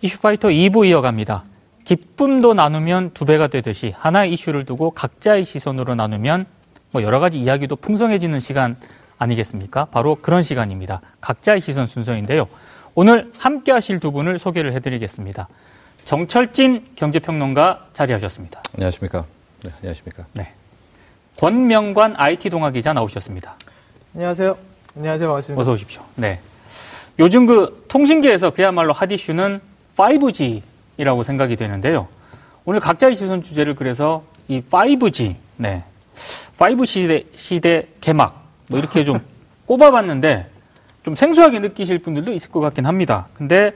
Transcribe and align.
이슈파이터 0.00 0.48
2부 0.48 0.86
이어갑니다. 0.86 1.44
기쁨도 1.84 2.54
나누면 2.54 3.12
두 3.14 3.24
배가 3.24 3.46
되듯이 3.46 3.94
하나의 3.96 4.32
이슈를 4.32 4.64
두고 4.64 4.90
각자의 4.90 5.44
시선으로 5.44 5.94
나누면 5.94 6.46
뭐 6.90 7.02
여러 7.02 7.20
가지 7.20 7.38
이야기도 7.38 7.76
풍성해지는 7.76 8.40
시간 8.40 8.76
아니겠습니까? 9.18 9.86
바로 9.86 10.16
그런 10.16 10.42
시간입니다. 10.42 11.00
각자의 11.20 11.60
시선 11.60 11.86
순서인데요. 11.86 12.48
오늘 12.94 13.30
함께 13.38 13.72
하실 13.72 14.00
두 14.00 14.10
분을 14.12 14.38
소개를 14.38 14.72
해드리겠습니다. 14.74 15.48
정철진 16.04 16.86
경제평론가 16.96 17.88
자리하셨습니다. 17.92 18.62
안녕하십니까. 18.74 19.24
네, 19.64 19.72
안녕하십니까. 19.78 20.26
네. 20.34 20.52
권명관 21.38 22.14
IT 22.16 22.50
동아 22.50 22.70
기자 22.70 22.92
나오셨습니다. 22.92 23.56
안녕하세요. 24.14 24.56
안녕하세요. 24.96 25.28
반갑습니다. 25.28 25.60
어서 25.60 25.72
오십시오. 25.72 26.02
네. 26.14 26.40
요즘 27.18 27.46
그 27.46 27.84
통신계에서 27.88 28.50
그야말로 28.50 28.92
핫 28.92 29.10
이슈는 29.10 29.60
5G이라고 29.96 31.24
생각이 31.24 31.56
되는데요. 31.56 32.08
오늘 32.64 32.80
각자의 32.80 33.16
시선 33.16 33.42
주제를 33.42 33.74
그래서 33.74 34.24
이 34.48 34.60
5G, 34.60 35.34
네. 35.56 35.84
5 36.58 36.84
시대, 36.84 37.24
시대 37.34 37.86
개막, 38.00 38.44
뭐 38.68 38.78
이렇게 38.78 39.04
좀 39.04 39.20
꼽아봤는데 39.66 40.48
좀 41.02 41.14
생소하게 41.14 41.60
느끼실 41.60 41.98
분들도 41.98 42.32
있을 42.32 42.50
것 42.50 42.60
같긴 42.60 42.86
합니다. 42.86 43.28
근데 43.34 43.72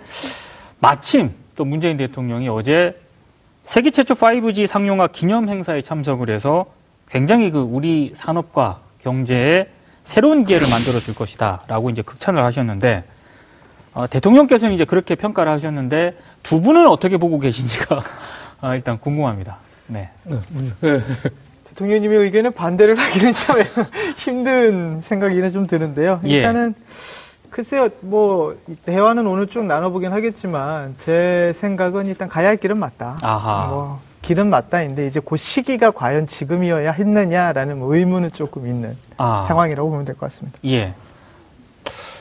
마침 0.79 1.33
또 1.57 1.65
문재인 1.65 1.97
대통령이 1.97 2.49
어제 2.49 2.99
세계 3.65 3.91
최초 3.91 4.15
5G 4.15 4.67
상용화 4.67 5.09
기념 5.09 5.49
행사에 5.49 5.83
참석을 5.83 6.31
해서 6.31 6.67
굉장히 7.09 7.51
그 7.51 7.59
우리 7.61 8.13
산업과 8.15 8.81
경제에 9.03 9.69
새로운 10.03 10.45
기회를 10.45 10.69
만들어 10.71 10.99
줄 10.99 11.15
것이다라고 11.15 11.91
이제 11.91 12.03
극찬을 12.03 12.43
하셨는데 12.43 13.05
어, 13.93 14.07
대통령께서는 14.07 14.75
이제 14.75 14.85
그렇게 14.85 15.15
평가를 15.15 15.51
하셨는데 15.53 16.17
두 16.43 16.61
분은 16.61 16.87
어떻게 16.87 17.17
보고 17.17 17.39
계신지가 17.39 18.03
어, 18.63 18.75
일단 18.75 18.99
궁금합니다. 18.99 19.57
네. 19.89 20.11
네. 20.25 21.01
대통령님의 21.69 22.19
의견에 22.19 22.51
반대를 22.51 22.97
하기는 22.99 23.33
참 23.33 23.57
힘든 24.17 25.01
생각이 25.03 25.51
좀 25.51 25.67
드는데요. 25.67 26.21
예. 26.25 26.29
일단은 26.37 26.75
예. 26.79 26.85
글쎄요, 27.51 27.89
뭐 28.01 28.57
대화는 28.87 29.27
오늘 29.27 29.49
쭉 29.49 29.65
나눠보긴 29.65 30.13
하겠지만 30.13 30.95
제 31.01 31.51
생각은 31.55 32.07
일단 32.07 32.29
가야 32.29 32.49
할 32.49 32.57
길은 32.57 32.79
맞다. 32.79 33.17
아하. 33.23 33.67
뭐 33.67 34.01
길은 34.23 34.49
맞다인데 34.51 35.07
이제 35.09 35.21
그 35.25 35.37
시기가 35.37 35.91
과연 35.91 36.29
지금이어야 36.29 36.93
했느냐라는 36.93 37.79
뭐 37.79 37.97
의문은 37.97 38.31
조금 38.33 38.69
있는 38.69 38.97
아. 39.17 39.41
상황이라고 39.43 39.91
보면 39.91 40.05
될 40.05 40.15
것 40.15 40.27
같습니다. 40.27 40.59
예. 40.67 40.95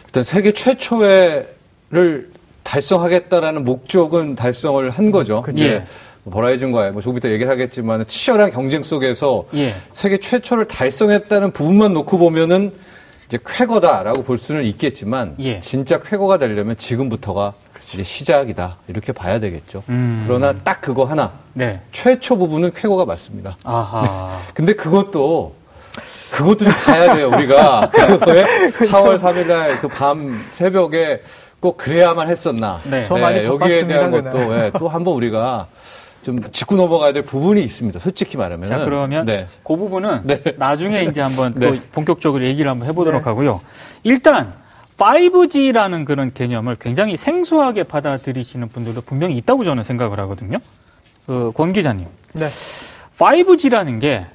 일단 0.06 0.24
세계 0.24 0.52
최초의 0.52 1.48
를 1.92 2.30
달성하겠다라는 2.64 3.66
목적은 3.66 4.36
달성을 4.36 4.88
한 4.92 5.10
거죠. 5.12 5.42
그렇죠. 5.42 5.64
예. 5.64 5.86
뭐 6.24 6.34
버라이즌과의 6.34 6.92
뭐 6.92 7.02
조금 7.02 7.18
이따 7.18 7.30
얘기를 7.30 7.52
하겠지만 7.52 8.06
치열한 8.06 8.52
경쟁 8.52 8.84
속에서 8.84 9.46
예. 9.56 9.74
세계 9.94 10.20
최초를 10.20 10.66
달성했다는 10.68 11.52
부분만 11.52 11.94
놓고 11.94 12.20
보면은 12.20 12.72
이제 13.28 13.40
쾌거다라고 13.44 14.22
볼 14.24 14.38
수는 14.38 14.66
있겠지만 14.66 15.36
예. 15.40 15.60
진짜 15.62 15.98
쾌거가 16.00 16.38
되려면 16.38 16.78
지금부터가 16.78 17.54
그렇죠. 17.74 17.88
이제 17.96 18.04
시작이다 18.04 18.78
이렇게 18.88 19.12
봐야 19.12 19.40
되겠죠. 19.40 19.82
음. 19.90 20.26
그러나 20.28 20.54
딱 20.54 20.82
그거 20.82 21.06
하나 21.06 21.32
네. 21.54 21.80
최초 21.92 22.38
부분은 22.38 22.72
쾌거가 22.76 23.06
맞습니다. 23.06 23.58
아하. 23.64 24.02
네. 24.46 24.52
근데 24.54 24.74
그것도 24.74 25.56
그것도 26.32 26.66
좀 26.66 26.74
봐야 26.86 27.16
돼요 27.16 27.30
우리가 27.30 27.90
그거에 27.92 28.44
4월 28.44 29.18
3일날 29.18 29.80
그 29.82 29.88
밤 29.88 30.32
새벽에 30.52 31.22
꼭 31.60 31.78
그래야만 31.78 32.30
했었나. 32.30 32.80
네. 32.90 33.04
네. 33.04 33.46
여기에 33.46 33.88
대한 33.88 34.12
것도 34.12 34.56
예, 34.56 34.72
또 34.78 34.88
한번 34.88 35.16
우리가 35.16 35.68
좀 36.24 36.52
짚고 36.52 36.76
넘어가야 36.76 37.14
될 37.14 37.24
부분이 37.24 37.62
있습니다. 37.62 38.00
솔직히 38.00 38.38
말하면. 38.38 38.68
자, 38.68 38.84
그러면 38.84 39.26
네. 39.26 39.46
그 39.64 39.76
부분은 39.76 40.22
네. 40.24 40.42
나중에 40.58 41.04
이제 41.04 41.22
한번 41.22 41.54
또 41.54 41.72
네. 41.72 41.82
본격적으로 41.92 42.44
얘기를 42.46 42.70
한번 42.70 42.88
해보도록 42.88 43.22
네. 43.22 43.26
하고요. 43.30 43.62
일단 44.04 44.54
5G라는 44.98 46.06
그런 46.06 46.30
개념을 46.30 46.76
굉장히 46.76 47.16
생소하게 47.16 47.84
받아들이시는 47.84 48.68
분들도 48.70 49.02
분명히 49.02 49.38
있다고 49.38 49.64
저는 49.64 49.84
생각을 49.84 50.20
하거든요. 50.22 50.60
그, 51.26 51.52
권 51.54 51.72
기자님. 51.72 52.08
네. 52.34 52.48
5G라는 53.18 54.02
게, 54.02 54.26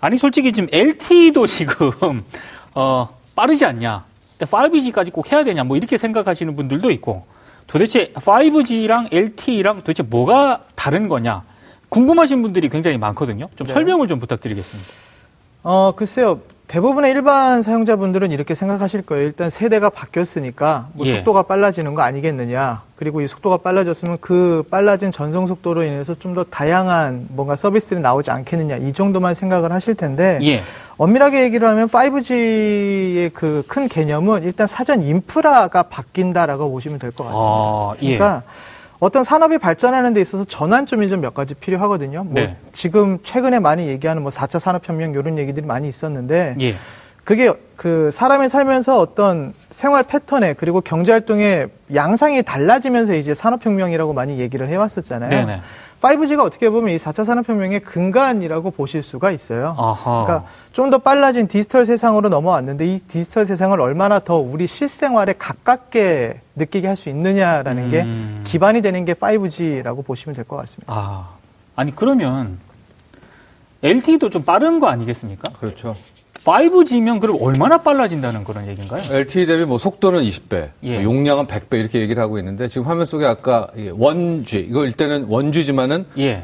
아니, 0.00 0.18
솔직히 0.18 0.52
지금 0.52 0.68
LTE도 0.72 1.46
지금, 1.46 2.22
어, 2.74 3.08
빠르지 3.34 3.64
않냐. 3.64 4.04
5G까지 4.46 5.12
꼭 5.12 5.32
해야 5.32 5.44
되냐. 5.44 5.64
뭐 5.64 5.76
이렇게 5.76 5.96
생각하시는 5.96 6.54
분들도 6.56 6.90
있고, 6.92 7.24
도대체 7.66 8.12
5G랑 8.14 9.12
LTE랑 9.12 9.78
도대체 9.78 10.02
뭐가 10.02 10.64
다른 10.74 11.08
거냐 11.08 11.42
궁금하신 11.88 12.42
분들이 12.42 12.68
굉장히 12.68 12.98
많거든요. 12.98 13.48
좀 13.56 13.66
네. 13.66 13.72
설명을 13.72 14.08
좀 14.08 14.18
부탁드리겠습니다. 14.18 14.90
어, 15.62 15.92
글쎄요. 15.94 16.40
대부분의 16.72 17.10
일반 17.10 17.60
사용자분들은 17.60 18.32
이렇게 18.32 18.54
생각하실 18.54 19.02
거예요. 19.02 19.24
일단 19.24 19.50
세대가 19.50 19.90
바뀌었으니까 19.90 20.88
뭐 20.94 21.06
예. 21.06 21.16
속도가 21.16 21.42
빨라지는 21.42 21.92
거 21.92 22.00
아니겠느냐. 22.00 22.80
그리고 22.96 23.20
이 23.20 23.26
속도가 23.28 23.58
빨라졌으면 23.58 24.16
그 24.22 24.62
빨라진 24.70 25.10
전송 25.12 25.48
속도로 25.48 25.82
인해서 25.82 26.14
좀 26.18 26.32
더 26.32 26.44
다양한 26.44 27.26
뭔가 27.28 27.56
서비스들이 27.56 28.00
나오지 28.00 28.30
않겠느냐. 28.30 28.76
이 28.78 28.94
정도만 28.94 29.34
생각을 29.34 29.70
하실 29.70 29.94
텐데 29.94 30.38
예. 30.44 30.62
엄밀하게 30.96 31.42
얘기를 31.42 31.68
하면 31.68 31.88
5G의 31.88 33.34
그 33.34 33.62
큰 33.68 33.86
개념은 33.86 34.42
일단 34.44 34.66
사전 34.66 35.02
인프라가 35.02 35.82
바뀐다라고 35.82 36.70
보시면 36.70 36.98
될 36.98 37.10
것 37.10 37.24
같습니다. 37.24 37.50
아, 37.50 37.94
예. 38.00 38.16
그러니까 38.16 38.42
어떤 39.02 39.24
산업이 39.24 39.58
발전하는 39.58 40.12
데 40.12 40.20
있어서 40.20 40.44
전환점이 40.44 41.08
좀 41.08 41.22
몇 41.22 41.34
가지 41.34 41.54
필요하거든요. 41.54 42.22
뭐 42.22 42.34
네. 42.34 42.56
지금 42.70 43.18
최근에 43.24 43.58
많이 43.58 43.88
얘기하는 43.88 44.22
뭐 44.22 44.30
4차 44.30 44.60
산업혁명 44.60 45.10
이런 45.10 45.38
얘기들이 45.38 45.66
많이 45.66 45.88
있었는데 45.88 46.54
예. 46.60 46.76
그게 47.24 47.52
그 47.74 48.10
사람이 48.12 48.48
살면서 48.48 49.00
어떤 49.00 49.54
생활 49.70 50.04
패턴에 50.04 50.52
그리고 50.54 50.80
경제 50.80 51.10
활동의 51.10 51.68
양상이 51.94 52.44
달라지면서 52.44 53.14
이제 53.14 53.34
산업혁명이라고 53.34 54.12
많이 54.12 54.38
얘기를 54.38 54.68
해왔었잖아요. 54.68 55.30
네네. 55.30 55.60
5G가 56.02 56.40
어떻게 56.44 56.68
보면 56.68 56.92
이 56.94 56.96
4차 56.98 57.24
산업혁명의 57.24 57.80
근간이라고 57.80 58.72
보실 58.72 59.02
수가 59.02 59.30
있어요. 59.30 59.76
아하. 59.78 60.24
그러니까 60.26 60.48
좀 60.72 60.90
더 60.90 60.98
빨라진 60.98 61.46
디지털 61.46 61.86
세상으로 61.86 62.28
넘어왔는데 62.28 62.84
이 62.86 62.98
디지털 62.98 63.46
세상을 63.46 63.80
얼마나 63.80 64.18
더 64.18 64.36
우리 64.36 64.66
실생활에 64.66 65.34
가깝게 65.38 66.40
느끼게 66.56 66.88
할 66.88 66.96
수 66.96 67.08
있느냐라는 67.08 67.84
음. 67.84 67.90
게 68.42 68.50
기반이 68.50 68.82
되는 68.82 69.04
게 69.04 69.14
5G라고 69.14 70.04
보시면 70.04 70.34
될 70.34 70.44
것 70.44 70.56
같습니다. 70.58 70.92
아. 70.92 71.28
아니 71.76 71.94
그러면 71.94 72.58
LTE도 73.82 74.28
좀 74.30 74.42
빠른 74.44 74.80
거 74.80 74.88
아니겠습니까? 74.88 75.50
그렇죠. 75.60 75.94
5G면 76.44 77.20
그럼 77.20 77.38
얼마나 77.40 77.78
빨라진다는 77.78 78.44
그런 78.44 78.66
얘기인가요? 78.68 79.02
LTE 79.10 79.46
대비 79.46 79.64
뭐 79.64 79.78
속도는 79.78 80.22
20배, 80.24 80.70
예. 80.84 80.94
뭐 80.94 81.02
용량은 81.04 81.46
100배 81.46 81.78
이렇게 81.78 82.00
얘기를 82.00 82.22
하고 82.22 82.38
있는데 82.38 82.68
지금 82.68 82.86
화면 82.86 83.06
속에 83.06 83.24
아까 83.26 83.68
1G 83.76 84.68
이거 84.68 84.84
일단은 84.84 85.28
1G지만은 85.28 86.04
예. 86.18 86.42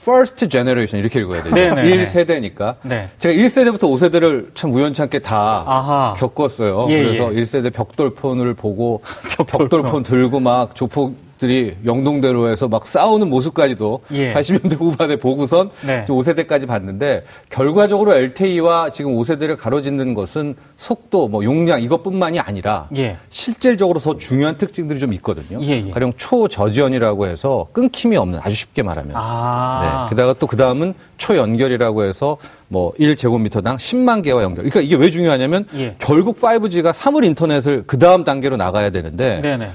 first 0.00 0.48
generation 0.48 1.02
이렇게 1.02 1.20
읽어야 1.20 1.42
되죠. 1.42 1.54
네네 1.54 1.82
1세대니까. 2.04 2.76
네. 2.82 3.08
제가 3.18 3.34
1세대부터 3.34 3.80
5세대를 3.84 4.54
참 4.54 4.72
우연찮게 4.74 5.20
다 5.20 5.64
아하. 5.66 6.12
겪었어요. 6.16 6.86
예, 6.90 7.02
그래서 7.02 7.34
예. 7.34 7.40
1세대 7.42 7.72
벽돌폰을 7.72 8.52
보고 8.54 9.00
벽돌폰. 9.36 9.68
벽돌폰 9.68 10.02
들고 10.02 10.40
막 10.40 10.74
조폭 10.74 11.16
들이 11.44 11.76
영동대로에서 11.84 12.68
막 12.68 12.86
싸우는 12.86 13.28
모습까지도 13.28 14.00
예. 14.12 14.32
80년대 14.32 14.78
후반에 14.78 15.16
보고선 15.16 15.70
네. 15.86 16.06
5세대까지 16.06 16.66
봤는데 16.66 17.24
결과적으로 17.50 18.14
LTE와 18.14 18.90
지금 18.90 19.14
5세대를 19.14 19.58
가로짓는 19.58 20.14
것은 20.14 20.54
속도, 20.78 21.28
뭐 21.28 21.44
용량 21.44 21.82
이것뿐만이 21.82 22.40
아니라 22.40 22.88
예. 22.96 23.18
실질적으로 23.28 24.00
더 24.00 24.16
중요한 24.16 24.56
특징들이 24.56 24.98
좀 24.98 25.12
있거든요. 25.14 25.60
예, 25.62 25.84
예. 25.86 25.90
가령 25.90 26.14
초저지연이라고 26.16 27.26
해서 27.26 27.66
끊김이 27.72 28.16
없는 28.16 28.40
아주 28.42 28.54
쉽게 28.56 28.82
말하면. 28.82 29.12
아. 29.14 30.06
네. 30.08 30.14
게다가 30.16 30.32
또 30.32 30.54
그 30.54 30.56
다음은 30.56 30.94
초연결이라고 31.16 32.04
해서 32.04 32.36
뭐 32.68 32.92
1제곱미터당 32.92 33.76
10만 33.76 34.22
개와 34.22 34.44
연결. 34.44 34.58
그러니까 34.64 34.80
이게 34.80 34.94
왜 34.94 35.10
중요하냐면 35.10 35.66
예. 35.74 35.96
결국 35.98 36.40
5G가 36.40 36.92
사물 36.92 37.24
인터넷을 37.24 37.82
그 37.88 37.98
다음 37.98 38.22
단계로 38.22 38.56
나가야 38.56 38.90
되는데 38.90 39.40
네네. 39.40 39.70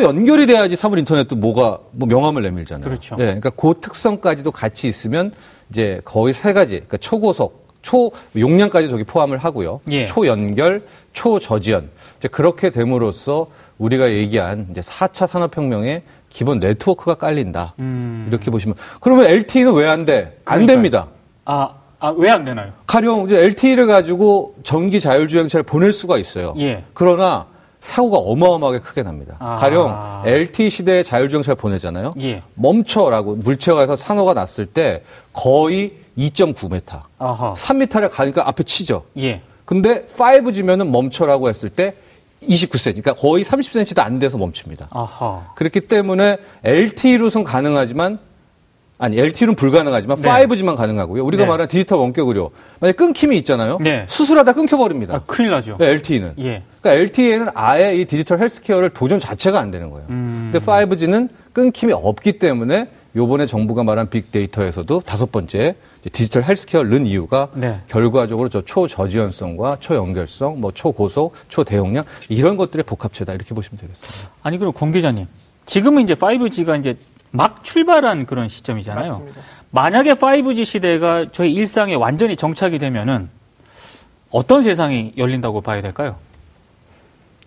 초연결이 0.00 0.46
돼야지 0.46 0.76
사물 0.76 0.98
인터넷도 0.98 1.36
뭐가 1.36 1.78
뭐 1.92 2.06
명함을 2.06 2.42
내밀잖아요. 2.42 2.84
그렇죠. 2.84 3.16
예, 3.18 3.24
그러니까 3.24 3.50
그 3.50 3.74
특성까지도 3.80 4.50
같이 4.50 4.88
있으면 4.88 5.32
이제 5.70 6.02
거의 6.04 6.34
세 6.34 6.52
가지, 6.52 6.74
그러니까 6.74 6.98
초고속, 6.98 7.66
초 7.80 8.10
용량까지 8.36 8.88
저기 8.90 9.04
포함을 9.04 9.38
하고요. 9.38 9.80
예. 9.90 10.04
초연결, 10.04 10.82
초저지연. 11.14 11.88
이제 12.18 12.28
그렇게 12.28 12.68
됨으로써 12.70 13.46
우리가 13.78 14.10
얘기한 14.10 14.68
이제 14.70 14.80
4차 14.82 15.26
산업혁명의 15.26 16.02
기본 16.28 16.60
네트워크가 16.60 17.14
깔린다. 17.14 17.74
음. 17.78 18.26
이렇게 18.28 18.50
보시면 18.50 18.76
그러면 19.00 19.24
LTE는 19.26 19.72
왜 19.72 19.86
안 19.86 20.04
돼? 20.04 20.38
안 20.44 20.66
그러니까요. 20.66 20.66
됩니다. 20.66 21.06
아, 21.46 21.70
아, 22.00 22.08
왜 22.10 22.28
안 22.28 22.44
되나요? 22.44 22.72
가령 22.86 23.24
이제 23.26 23.38
LTE를 23.38 23.86
가지고 23.86 24.56
전기 24.62 25.00
자율주행차를 25.00 25.62
보낼 25.64 25.92
수가 25.94 26.18
있어요. 26.18 26.54
예. 26.58 26.84
그러나 26.92 27.46
사고가 27.86 28.18
어마어마하게 28.18 28.80
크게 28.80 29.02
납니다. 29.02 29.36
아. 29.38 29.56
가령 29.56 30.22
LTE 30.24 30.70
시대에 30.70 31.02
자율주행차를 31.02 31.56
보내잖아요. 31.56 32.14
예. 32.20 32.42
멈춰라고 32.54 33.36
물체가 33.36 33.86
서 33.86 33.94
산호가 33.94 34.34
났을 34.34 34.66
때 34.66 35.02
거의 35.32 35.92
2.9m, 36.18 37.02
아하. 37.18 37.54
3m를 37.54 38.10
가니까 38.10 38.48
앞에 38.48 38.64
치죠. 38.64 39.04
예. 39.18 39.42
근데 39.64 40.04
5G면은 40.06 40.88
멈춰라고 40.88 41.48
했을 41.48 41.68
때 41.68 41.94
29cm, 42.42 43.02
그러니까 43.02 43.14
거의 43.14 43.44
30cm도 43.44 44.00
안 44.00 44.18
돼서 44.18 44.36
멈춥니다. 44.36 44.88
아하. 44.90 45.52
그렇기 45.54 45.82
때문에 45.82 46.38
LTE로는 46.64 47.44
가능하지만 47.44 48.18
아니 48.98 49.18
LTE는 49.18 49.54
불가능하지만 49.56 50.20
네. 50.22 50.28
5G만 50.28 50.76
가능하고요. 50.76 51.24
우리가 51.24 51.44
네. 51.44 51.48
말하는 51.48 51.68
디지털 51.68 51.98
원격 51.98 52.28
의료 52.28 52.50
만약 52.80 52.96
끊김이 52.96 53.36
있잖아요. 53.38 53.78
네. 53.80 54.06
수술하다 54.08 54.54
끊겨버립니다. 54.54 55.14
아, 55.14 55.20
큰일 55.26 55.50
나죠. 55.50 55.76
네, 55.78 55.88
LTE는. 55.88 56.34
예. 56.38 56.62
그러니까 56.80 57.02
LTE는 57.02 57.48
아예 57.54 57.94
이 57.94 58.06
디지털 58.06 58.38
healthcare를 58.38 58.90
도전 58.90 59.20
자체가 59.20 59.58
안 59.58 59.70
되는 59.70 59.90
거예요. 59.90 60.06
음. 60.08 60.50
근데 60.50 60.64
5G는 60.64 61.28
끊김이 61.52 61.92
없기 61.92 62.38
때문에 62.38 62.88
요번에 63.14 63.46
정부가 63.46 63.82
말한 63.82 64.10
빅데이터에서도 64.10 65.00
다섯 65.00 65.32
번째 65.32 65.74
디지털 66.12 66.44
healthcare를 66.44 66.90
넣은 66.90 67.06
이유가 67.06 67.48
네. 67.54 67.80
결과적으로 67.88 68.48
저 68.48 68.62
초저지연성과 68.62 69.78
초연결성, 69.80 70.60
뭐 70.60 70.70
초고속, 70.72 71.34
초대용량 71.48 72.04
이런 72.28 72.56
것들의 72.56 72.84
복합체다 72.84 73.32
이렇게 73.32 73.54
보시면 73.54 73.78
되겠습니다. 73.80 74.30
아니 74.42 74.58
그럼 74.58 74.72
공 74.72 74.92
기자님 74.92 75.26
지금은 75.64 76.02
이제 76.02 76.14
5G가 76.14 76.78
이제 76.78 76.96
막 77.36 77.62
출발한 77.64 78.26
그런 78.26 78.48
시점이잖아요. 78.48 79.08
맞습니다. 79.08 79.40
만약에 79.70 80.14
5G 80.14 80.64
시대가 80.64 81.26
저희 81.32 81.52
일상에 81.52 81.94
완전히 81.94 82.36
정착이 82.36 82.78
되면은 82.78 83.28
어떤 84.30 84.62
세상이 84.62 85.14
열린다고 85.16 85.60
봐야 85.60 85.80
될까요? 85.80 86.16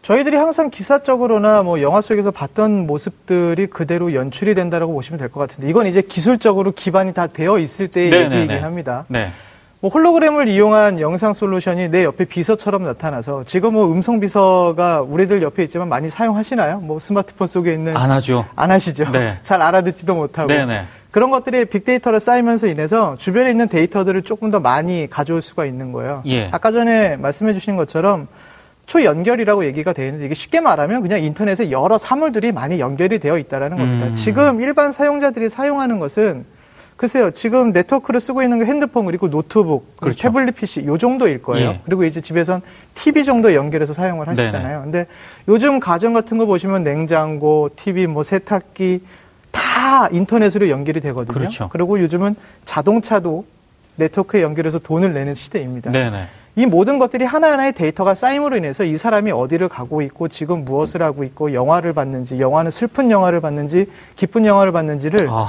저희들이 0.02 0.38
항상 0.38 0.70
기사적으로나 0.70 1.62
뭐 1.62 1.82
영화 1.82 2.00
속에서 2.02 2.32
봤던 2.32 2.88
모습들이 2.88 3.68
그대로 3.68 4.14
연출이 4.14 4.54
된다라고 4.56 4.94
보시면 4.94 5.20
될 5.20 5.30
것 5.30 5.40
같은데 5.42 5.70
이건 5.70 5.88
이제 5.88 6.02
기술적으로 6.02 6.72
기반이 6.72 7.14
다 7.14 7.28
되어 7.28 7.60
있을 7.60 7.90
때의 7.90 8.10
네네네. 8.10 8.36
얘기이긴 8.44 8.64
합니다. 8.64 9.06
네. 9.10 9.32
뭐 9.82 9.90
홀로그램을 9.90 10.50
이용한 10.50 11.00
영상 11.00 11.32
솔루션이 11.32 11.88
내 11.90 12.04
옆에 12.04 12.26
비서처럼 12.26 12.84
나타나서 12.84 13.46
지금 13.46 13.74
뭐 13.74 13.90
음성 13.90 14.20
비서가 14.20 15.02
우리들 15.02 15.42
옆에 15.42 15.64
있지만 15.64 15.88
많이 15.88 16.10
사용하시나요? 16.10 16.80
뭐 16.80 17.00
스마트폰 17.00 17.48
속에 17.48 17.74
있는 17.74 17.96
안 17.96 18.12
하죠. 18.12 18.46
안 18.58 18.72
하시죠. 18.72 19.10
네. 19.12 19.38
잘 19.42 19.62
알아듣지도 19.62 20.16
못하고. 20.16 20.50
네네. 20.50 20.84
그런 21.12 21.32
것들이 21.32 21.66
빅데이터를 21.66 22.20
쌓이면서 22.20 22.68
인해서 22.68 23.16
주변에 23.18 23.50
있는 23.50 23.70
데이터들을 23.70 24.22
조금 24.24 24.52
더 24.52 24.60
많이 24.60 25.08
가져올 25.10 25.42
수가 25.42 25.66
있는 25.66 25.94
거예요. 25.94 26.24
예. 26.28 26.50
아까 26.52 26.72
전에 26.72 27.16
말씀해 27.16 27.54
주신 27.54 27.78
것처럼 27.78 28.28
초연결이라고 28.86 29.66
얘기가 29.66 29.94
되어 29.94 30.08
있는데 30.08 30.26
이게 30.26 30.36
쉽게 30.36 30.60
말하면 30.60 31.02
그냥 31.02 31.24
인터넷에 31.24 31.72
여러 31.72 31.98
사물들이 31.98 32.52
많이 32.52 32.80
연결이 32.80 33.18
되어 33.18 33.38
있다라는 33.38 33.78
겁니다. 33.78 34.08
음. 34.08 34.14
지금 34.14 34.62
일반 34.62 34.92
사용자들이 34.92 35.48
사용하는 35.48 36.00
것은 36.00 36.46
글쎄요, 37.00 37.32
지금 37.32 37.72
네트워크를 37.72 38.20
쓰고 38.20 38.44
있는 38.44 38.60
게 38.60 38.66
핸드폰 38.66 39.06
그리고 39.06 39.30
노트북, 39.30 39.96
그렇죠. 40.02 40.22
태블릿 40.22 40.54
PC 40.54 40.86
요 40.86 40.98
정도일 40.98 41.42
거예요. 41.42 41.70
예. 41.70 41.82
그리고 41.86 42.04
이제 42.04 42.20
집에선 42.20 42.62
TV 42.94 43.24
정도 43.24 43.54
연결해서 43.54 43.94
사용을 43.94 44.28
하시잖아요. 44.28 44.80
네네. 44.80 44.84
근데 44.84 45.08
요즘 45.48 45.80
가정 45.80 46.12
같은 46.12 46.38
거 46.38 46.46
보시면 46.46 46.84
냉장고, 46.84 47.70
TV, 47.78 48.06
뭐 48.06 48.24
세탁기 48.24 49.00
다 49.50 50.10
인터넷으로 50.12 50.68
연결이 50.68 51.00
되거든요. 51.00 51.34
그렇죠. 51.34 51.70
그리고 51.72 52.02
요즘은 52.02 52.36
자동차도 52.66 53.46
네트워크에 53.96 54.42
연결해서 54.42 54.80
돈을 54.80 55.14
내는 55.14 55.34
시대입니다. 55.34 55.92
네네. 55.92 56.28
이 56.58 56.66
모든 56.66 57.00
것들이 57.00 57.24
하나하나의 57.24 57.72
데이터가 57.72 58.14
쌓임으로 58.14 58.58
인해서 58.58 58.84
이 58.84 58.98
사람이 58.98 59.32
어디를 59.32 59.70
가고 59.70 60.02
있고 60.02 60.28
지금 60.28 60.66
무엇을 60.66 61.02
하고 61.02 61.24
있고 61.24 61.54
영화를 61.54 61.94
봤는지 61.94 62.42
영화는 62.42 62.72
슬픈 62.72 63.10
영화를 63.10 63.40
봤는지 63.40 63.86
기쁜 64.18 64.46
영화를 64.46 64.74
봤는지를 64.74 65.30
아. 65.30 65.48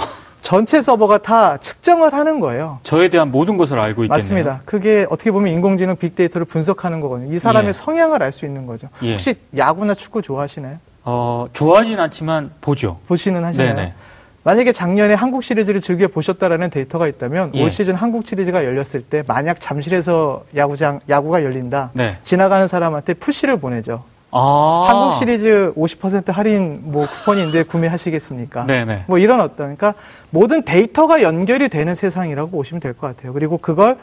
전체 0.51 0.83
서버가 0.83 1.19
다 1.19 1.59
측정을 1.59 2.13
하는 2.13 2.41
거예요. 2.41 2.81
저에 2.83 3.09
대한 3.09 3.31
모든 3.31 3.57
것을 3.57 3.79
알고 3.79 4.03
있겠네요. 4.03 4.09
맞습니다. 4.09 4.61
그게 4.65 5.07
어떻게 5.09 5.31
보면 5.31 5.53
인공지능 5.55 5.95
빅데이터를 5.95 6.45
분석하는 6.45 6.99
거거든요. 6.99 7.33
이 7.33 7.39
사람의 7.39 7.69
예. 7.69 7.73
성향을 7.73 8.21
알 8.21 8.33
수 8.33 8.47
있는 8.47 8.67
거죠. 8.67 8.89
예. 9.05 9.13
혹시 9.13 9.37
야구나 9.57 9.95
축구 9.95 10.23
좋아하시나요? 10.23 10.79
어, 11.05 11.47
좋아하진 11.53 12.01
않지만 12.01 12.51
보죠. 12.61 12.99
보시는 13.07 13.45
하시나요? 13.45 13.75
네네. 13.75 13.95
만약에 14.43 14.73
작년에 14.73 15.15
한국 15.15 15.45
시리즈를 15.45 15.81
즐겨 15.81 16.09
보셨다라는 16.09 16.71
데이터가 16.71 17.07
있다면 17.07 17.53
예. 17.55 17.63
올 17.63 17.71
시즌 17.71 17.95
한국 17.95 18.27
시리즈가 18.27 18.65
열렸을 18.65 19.03
때 19.09 19.23
만약 19.29 19.61
잠실에서 19.61 20.43
야구장 20.57 20.99
야구가 21.09 21.45
열린다 21.45 21.91
네. 21.93 22.17
지나가는 22.25 22.67
사람한테 22.67 23.15
푸시를 23.15 23.59
보내죠. 23.61 24.03
아~ 24.33 24.87
한국 24.89 25.19
시리즈 25.19 25.73
50% 25.77 26.33
할인 26.33 26.81
뭐 26.85 27.07
쿠폰인데 27.07 27.65
구매하시겠습니까? 27.65 28.67
네네. 28.67 29.05
뭐 29.09 29.19
이런 29.19 29.41
어떤 29.41 29.77
그러니까 29.77 29.95
모든 30.31 30.63
데이터가 30.63 31.23
연결이 31.23 31.69
되는 31.69 31.95
세상이라고 31.95 32.51
보시면 32.51 32.81
될 32.81 32.95
것 32.95 33.09
같아요. 33.09 33.33
그리고 33.33 33.59
그걸 33.59 33.97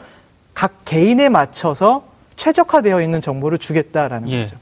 각 0.54 0.84
개인에 0.84 1.28
맞춰서 1.28 2.04
최적화되어 2.36 3.00
있는 3.02 3.20
정보를 3.20 3.58
주겠다라는 3.58 4.28
예. 4.30 4.44
거죠. 4.44 4.56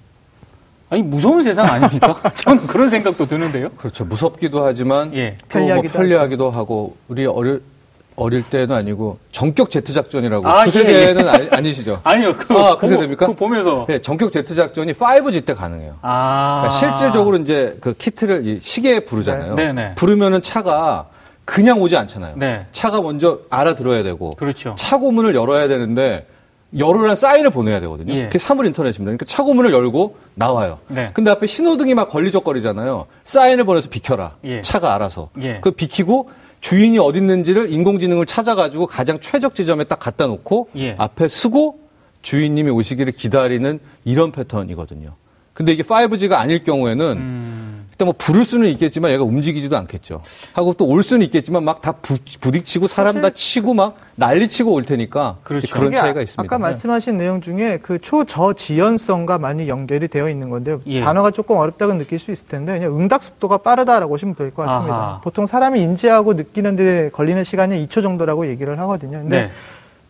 아니 0.88 1.02
무서운 1.02 1.42
세상 1.42 1.66
아닙니까? 1.66 2.14
저는 2.36 2.66
그런 2.66 2.88
생각도 2.90 3.26
드는데요. 3.26 3.70
그렇죠. 3.70 4.04
무섭기도 4.04 4.64
하지만 4.64 5.12
예. 5.14 5.36
편리하기도, 5.48 5.88
뭐 5.92 6.00
편리하기도 6.00 6.50
하고 6.50 6.96
우리 7.08 7.26
어릴 7.26 7.60
어릴 8.16 8.42
때는 8.42 8.74
아니고 8.74 9.18
전격 9.30 9.70
제트 9.70 9.92
작전이라고 9.92 10.48
아, 10.48 10.64
그 10.64 10.70
세대는 10.70 11.24
예, 11.24 11.44
예. 11.44 11.48
아니, 11.50 11.72
시죠 11.72 12.00
아니요. 12.04 12.34
그, 12.36 12.54
아, 12.54 12.76
그 12.76 12.88
세대입니까? 12.88 13.26
그 13.26 13.34
보면서 13.34 13.84
네, 13.88 14.00
전격 14.00 14.32
제트 14.32 14.54
작전이 14.54 14.94
5G 14.94 15.44
때 15.44 15.54
가능해요. 15.54 15.96
아. 16.02 16.58
그러니까 16.62 16.78
실질적으로 16.78 17.36
이제 17.36 17.76
그 17.80 17.92
키트를 17.92 18.58
시계에 18.60 19.00
부르잖아요. 19.00 19.54
네, 19.54 19.72
네. 19.72 19.94
부르면은 19.94 20.40
차가 20.42 21.06
그냥 21.44 21.80
오지 21.80 21.96
않잖아요. 21.96 22.34
네. 22.36 22.66
차가 22.72 23.00
먼저 23.02 23.40
알아들어야 23.50 24.02
되고 24.02 24.30
그렇죠. 24.30 24.74
차고문을 24.76 25.34
열어야 25.34 25.69
되는데 25.69 26.26
열어란 26.76 27.14
사인을 27.16 27.50
보내야 27.50 27.80
되거든요. 27.80 28.12
예. 28.14 28.24
그게 28.24 28.38
사물 28.38 28.66
인터넷입니다. 28.66 29.04
그러니까 29.04 29.24
차고문을 29.26 29.72
열고 29.72 30.16
나와요. 30.34 30.78
네. 30.88 31.10
근데 31.14 31.30
앞에 31.30 31.46
신호등이 31.46 31.94
막 31.94 32.10
걸리적거리잖아요. 32.10 33.06
사인을 33.24 33.64
보내서 33.64 33.88
비켜라. 33.88 34.32
예. 34.44 34.60
차가 34.60 34.94
알아서. 34.94 35.30
예. 35.42 35.60
그 35.60 35.70
비키고 35.70 36.30
주인이 36.61 36.99
어디 36.99 37.19
있는지를 37.19 37.73
인공지능을 37.73 38.26
찾아가지고 38.26 38.87
가장 38.87 39.20
최적 39.20 39.55
지점에 39.55 39.85
딱 39.85 39.99
갖다 39.99 40.26
놓고 40.26 40.70
예. 40.76 40.94
앞에 40.99 41.29
쓰고 41.29 41.81
주인님이 42.22 42.70
오시기를 42.70 43.13
기다리는 43.13 43.79
이런 44.05 44.32
패턴이거든요. 44.32 45.15
근데 45.53 45.72
이게 45.72 45.82
5G가 45.82 46.32
아닐 46.32 46.63
경우에는 46.63 47.13
음... 47.17 47.75
그때 47.96 48.05
뭐 48.05 48.12
부를 48.19 48.44
수는 48.44 48.69
있겠지만 48.69 49.10
얘가 49.12 49.24
움직이지도 49.24 49.74
않겠죠. 49.74 50.20
하고 50.53 50.74
또 50.74 50.84
올 50.86 51.03
수는 51.03 51.24
있겠지만 51.26 51.65
막 51.65 51.81
다 51.81 51.93
부딪히고 51.93 52.88
사람 52.88 53.20
다 53.22 53.31
치고 53.31 53.72
막 53.72 53.96
난리치고 54.17 54.70
올 54.72 54.84
테니까 54.84 55.36
그렇죠. 55.43 55.74
그런 55.74 55.93
차이가 55.93 56.20
있습니다. 56.20 56.43
아까 56.43 56.58
말씀하신 56.58 57.17
내용 57.17 57.41
중에 57.41 57.79
그 57.82 57.98
초저지연성과 57.98 59.38
많이 59.38 59.69
연결이 59.69 60.08
되어 60.08 60.29
있는 60.29 60.50
건데요. 60.50 60.81
예. 60.86 61.00
단어가 61.00 61.31
조금 61.31 61.56
어렵다고 61.56 61.94
느낄 61.94 62.19
수 62.19 62.32
있을 62.32 62.46
텐데 62.48 62.79
그냥 62.79 62.98
응답 63.00 63.22
속도가 63.24 63.58
빠르다라고 63.58 64.10
보시면 64.10 64.34
될 64.34 64.50
것 64.50 64.67
같습니다. 64.67 64.94
아하. 64.94 65.20
보통 65.22 65.46
사람이 65.46 65.81
인지하고 65.81 66.34
느끼는 66.34 66.76
데 66.76 67.08
걸리는 67.15 67.44
시간이 67.44 67.86
2초 67.86 68.03
정도라고 68.03 68.46
얘기를 68.48 68.79
하거든요. 68.81 69.19
근데 69.20 69.41
네. 69.43 69.50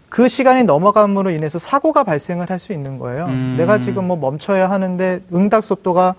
그 0.09 0.27
시간이 0.29 0.65
넘어감으로 0.65 1.31
인해서 1.31 1.59
사고가 1.61 2.03
발생을 2.05 2.51
할 2.51 2.59
수 2.59 2.73
있는 2.73 2.99
거예요. 2.99 3.27
음. 3.27 3.55
내가 3.59 3.79
지금 3.79 4.07
뭐 4.09 4.17
멈춰야 4.17 4.71
하는데 4.71 5.21
응답 5.33 5.65
속도가 5.65 6.15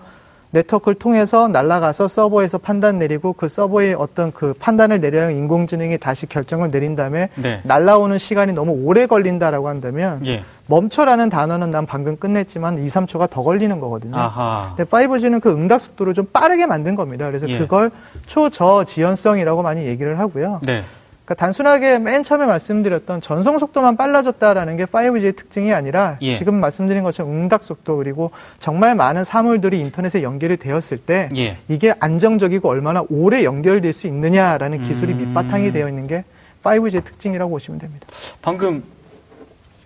네트워크를 0.50 0.94
통해서 0.94 1.48
날아가서 1.48 2.08
서버에서 2.08 2.58
판단 2.58 2.98
내리고 2.98 3.32
그 3.32 3.48
서버에 3.48 3.94
어떤 3.94 4.32
그 4.32 4.54
판단을 4.54 5.00
내려는 5.00 5.36
인공지능이 5.36 5.98
다시 5.98 6.26
결정을 6.26 6.70
내린 6.70 6.96
다음에 6.96 7.28
네. 7.36 7.60
날아오는 7.64 8.18
시간이 8.18 8.52
너무 8.52 8.72
오래 8.84 9.06
걸린다라고 9.06 9.68
한다면 9.68 10.24
예. 10.26 10.42
멈춰라는 10.66 11.28
단어는 11.28 11.70
난 11.70 11.86
방금 11.86 12.16
끝냈지만 12.16 12.78
2, 12.78 12.86
3초가 12.86 13.30
더 13.30 13.42
걸리는 13.42 13.78
거거든요. 13.80 14.16
아하. 14.16 14.74
근데 14.76 14.88
5G는 14.88 15.40
그 15.40 15.50
응답 15.50 15.80
속도를 15.80 16.14
좀 16.14 16.26
빠르게 16.32 16.66
만든 16.66 16.94
겁니다. 16.94 17.26
그래서 17.26 17.48
예. 17.48 17.58
그걸 17.58 17.90
초저지연성이라고 18.26 19.62
많이 19.62 19.86
얘기를 19.86 20.18
하고요. 20.18 20.60
네. 20.64 20.84
그러니까 21.28 21.34
단순하게 21.34 21.98
맨 21.98 22.22
처음에 22.22 22.46
말씀드렸던 22.46 23.20
전송 23.20 23.58
속도만 23.58 23.98
빨라졌다라는 23.98 24.78
게 24.78 24.86
5G의 24.86 25.36
특징이 25.36 25.74
아니라 25.74 26.16
예. 26.22 26.32
지금 26.32 26.54
말씀드린 26.54 27.02
것처럼 27.02 27.30
응답 27.32 27.62
속도 27.62 27.98
그리고 27.98 28.30
정말 28.58 28.94
많은 28.94 29.24
사물들이 29.24 29.78
인터넷에 29.80 30.22
연결이 30.22 30.56
되었을 30.56 30.96
때 30.96 31.28
예. 31.36 31.58
이게 31.68 31.92
안정적이고 32.00 32.66
얼마나 32.66 33.04
오래 33.10 33.44
연결될 33.44 33.92
수 33.92 34.06
있느냐라는 34.06 34.82
기술이 34.84 35.12
음... 35.12 35.18
밑바탕이 35.18 35.70
되어 35.70 35.88
있는 35.90 36.06
게 36.06 36.24
5G의 36.62 37.04
특징이라고 37.04 37.50
보시면 37.50 37.78
됩니다. 37.78 38.06
방금 38.40 38.82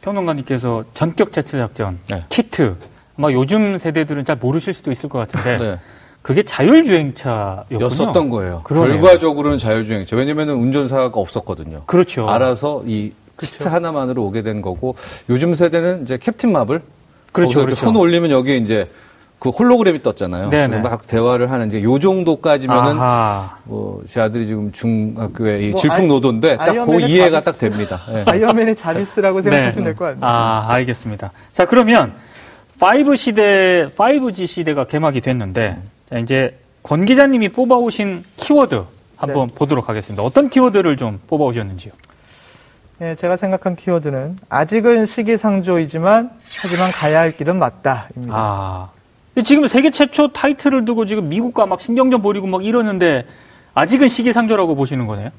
평론가님께서 0.02 0.84
전격 0.94 1.32
제트 1.32 1.58
작전, 1.58 1.98
네. 2.08 2.24
키트, 2.28 2.76
아마 3.18 3.32
요즘 3.32 3.78
세대들은 3.78 4.24
잘 4.24 4.36
모르실 4.36 4.74
수도 4.74 4.92
있을 4.92 5.08
것 5.08 5.18
같은데 5.18 5.58
네. 5.58 5.78
그게 6.22 6.42
자율주행차였군요. 6.42 7.84
였었던 7.84 8.28
거예요. 8.30 8.60
그러네요. 8.64 9.00
결과적으로는 9.00 9.58
자율주행차. 9.58 10.16
왜냐면 10.16 10.50
운전사가 10.50 11.10
없었거든요. 11.14 11.82
그렇죠. 11.86 12.28
알아서 12.28 12.82
이 12.86 13.12
그렇죠. 13.36 13.68
하나만으로 13.68 14.22
오게 14.24 14.42
된 14.42 14.62
거고 14.62 14.94
요즘 15.30 15.54
세대는 15.54 16.02
이제 16.02 16.18
캡틴 16.18 16.52
마블. 16.52 16.82
그렇죠. 17.32 17.60
그렇죠. 17.64 17.76
손 17.86 17.96
올리면 17.96 18.30
여기 18.30 18.56
이제 18.58 18.88
그 19.40 19.48
홀로그램이 19.48 20.02
떴잖아요. 20.02 20.50
네네. 20.50 20.68
그래서 20.68 20.88
막 20.88 21.04
대화를 21.08 21.50
하는 21.50 21.66
이제 21.66 21.82
요 21.82 21.98
정도까지면은 21.98 22.92
아하. 23.00 23.56
뭐제 23.64 24.20
아들이 24.20 24.46
지금 24.46 24.70
중학교에 24.70 25.70
뭐 25.70 25.80
질풍노도인데 25.80 26.58
딱 26.58 26.72
그 26.86 27.00
이해가 27.00 27.40
자비스. 27.40 27.60
딱 27.60 27.68
됩니다. 27.68 28.00
네. 28.08 28.22
아이언맨의 28.30 28.76
자비스라고 28.76 29.38
네. 29.38 29.42
생각하시면 29.42 29.84
될것 29.86 29.98
같네요. 29.98 30.24
아 30.24 30.66
알겠습니다. 30.68 31.32
자 31.50 31.64
그러면 31.66 32.12
5 32.80 33.16
시대, 33.16 33.88
5G 33.96 34.46
시대가 34.46 34.84
개막이 34.84 35.20
됐는데 35.20 35.78
자, 36.12 36.18
이제 36.18 36.58
권 36.82 37.06
기자님이 37.06 37.48
뽑아오신 37.48 38.22
키워드 38.36 38.84
한번 39.16 39.46
네. 39.48 39.54
보도록 39.54 39.88
하겠습니다. 39.88 40.22
어떤 40.22 40.50
키워드를 40.50 40.98
좀 40.98 41.18
뽑아오셨는지요? 41.26 41.92
예, 43.00 43.14
제가 43.14 43.38
생각한 43.38 43.76
키워드는 43.76 44.36
아직은 44.50 45.06
시기상조이지만 45.06 46.30
하지만 46.60 46.90
가야 46.92 47.20
할 47.20 47.34
길은 47.34 47.58
맞다입니다. 47.58 48.34
아, 48.36 48.90
지금 49.42 49.66
세계 49.66 49.90
최초 49.90 50.32
타이틀을 50.32 50.84
두고 50.84 51.06
지금 51.06 51.30
미국과 51.30 51.64
막 51.64 51.80
신경전 51.80 52.20
벌이고 52.20 52.46
막 52.46 52.62
이러는데 52.62 53.24
아직은 53.74 54.08
시기상조라고 54.08 54.74
보시는 54.74 55.06
거네요? 55.06 55.30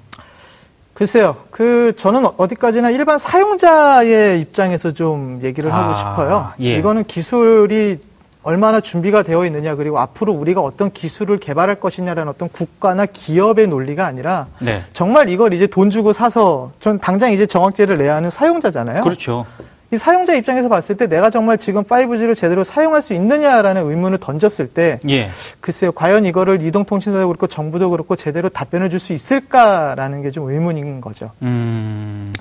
글쎄요. 0.96 1.38
그 1.52 1.94
저는 1.98 2.26
어디까지나 2.38 2.90
일반 2.90 3.20
사용자의 3.20 4.42
입장에서 4.42 4.92
좀 4.94 5.40
얘기를 5.44 5.72
하고 5.72 5.94
아, 5.94 5.98
싶어요. 5.98 6.54
예. 6.62 6.78
이거는 6.78 7.04
기술이 7.04 8.00
얼마나 8.44 8.82
준비가 8.82 9.24
되어 9.24 9.46
있느냐 9.46 9.76
그리고 9.76 10.00
앞으로 10.00 10.34
우리가 10.34 10.62
어떤 10.62 10.92
기술을 10.92 11.40
개발할 11.40 11.80
것이냐라는 11.80 12.30
어떤 12.30 12.50
국가나 12.50 13.06
기업의 13.06 13.68
논리가 13.68 14.06
아니라 14.06 14.48
네. 14.60 14.84
정말 14.94 15.30
이걸 15.30 15.54
이제 15.54 15.66
돈 15.68 15.90
주고 15.90 16.14
사서 16.14 16.72
전 16.80 17.00
당장 17.00 17.32
이제 17.32 17.46
정확제를 17.46 17.98
내야 17.98 18.16
하는 18.16 18.30
사용자잖아요. 18.30 19.02
그렇죠. 19.02 19.46
이 19.92 19.98
사용자 19.98 20.34
입장에서 20.34 20.70
봤을 20.70 20.98
때 20.98 21.06
내가 21.08 21.30
정말 21.30 21.60
지금 21.60 21.84
5G를 21.84 22.36
제대로 22.36 22.64
사용할 22.64 23.04
수 23.04 23.14
있느냐라는 23.14 23.88
의문을 23.88 24.18
던졌을 24.18 24.66
때 24.66 24.98
예. 25.08 25.30
글쎄요 25.62 25.92
과연 25.92 26.26
이거를 26.26 26.64
이동통신사도 26.64 27.28
그렇고 27.28 27.46
정부도 27.46 27.92
그렇고 27.92 28.16
제대로 28.16 28.50
답변을 28.50 28.90
줄 28.90 29.00
수 29.00 29.14
있을까라는 29.14 30.24
게 30.24 30.32
좀 30.32 30.50
의문인 30.50 31.00
거죠. 31.00 31.30
음... 31.44 32.34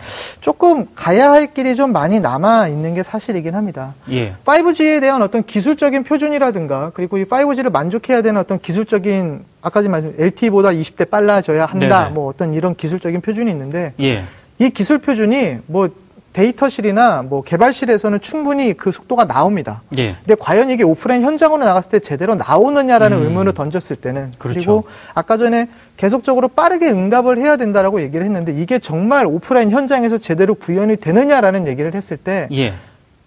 조금 0.42 0.86
가야 0.96 1.30
할 1.30 1.54
길이 1.54 1.76
좀 1.76 1.92
많이 1.92 2.18
남아 2.18 2.66
있는 2.66 2.94
게 2.94 3.04
사실이긴 3.04 3.54
합니다. 3.54 3.94
예. 4.10 4.34
5G에 4.44 5.00
대한 5.00 5.22
어떤 5.22 5.44
기술적인 5.44 6.02
표준이라든가 6.02 6.90
그리고 6.94 7.16
이 7.16 7.24
5G를 7.24 7.70
만족해야 7.70 8.22
되는 8.22 8.40
어떤 8.40 8.58
기술적인 8.58 9.44
아까 9.62 9.80
말씀 9.82 10.12
LTE보다 10.18 10.70
20대 10.70 11.08
빨라져야 11.08 11.64
한다. 11.64 12.02
네네. 12.02 12.14
뭐 12.14 12.28
어떤 12.28 12.54
이런 12.54 12.74
기술적인 12.74 13.20
표준이 13.20 13.48
있는데 13.52 13.94
예. 14.00 14.24
이 14.58 14.70
기술 14.70 14.98
표준이 14.98 15.58
뭐 15.66 15.88
데이터실이나 16.32 17.22
뭐 17.22 17.42
개발실에서는 17.42 18.20
충분히 18.20 18.72
그 18.72 18.90
속도가 18.90 19.26
나옵니다. 19.26 19.82
예. 19.98 20.16
근데 20.24 20.34
과연 20.38 20.70
이게 20.70 20.82
오프라인 20.82 21.22
현장으로 21.22 21.64
나갔을 21.64 21.90
때 21.90 21.98
제대로 22.00 22.34
나오느냐라는 22.34 23.18
음. 23.18 23.22
의문을 23.24 23.52
던졌을 23.54 23.96
때는 23.96 24.32
그렇죠. 24.38 24.58
그리고 24.58 24.84
아까 25.14 25.36
전에 25.36 25.68
계속적으로 25.96 26.48
빠르게 26.48 26.90
응답을 26.90 27.38
해야 27.38 27.56
된다라고 27.56 28.02
얘기를 28.02 28.24
했는데 28.24 28.52
이게 28.52 28.78
정말 28.78 29.26
오프라인 29.26 29.70
현장에서 29.70 30.18
제대로 30.18 30.54
구현이 30.54 30.96
되느냐라는 30.96 31.66
얘기를 31.66 31.94
했을 31.94 32.16
때 32.16 32.48
예. 32.52 32.72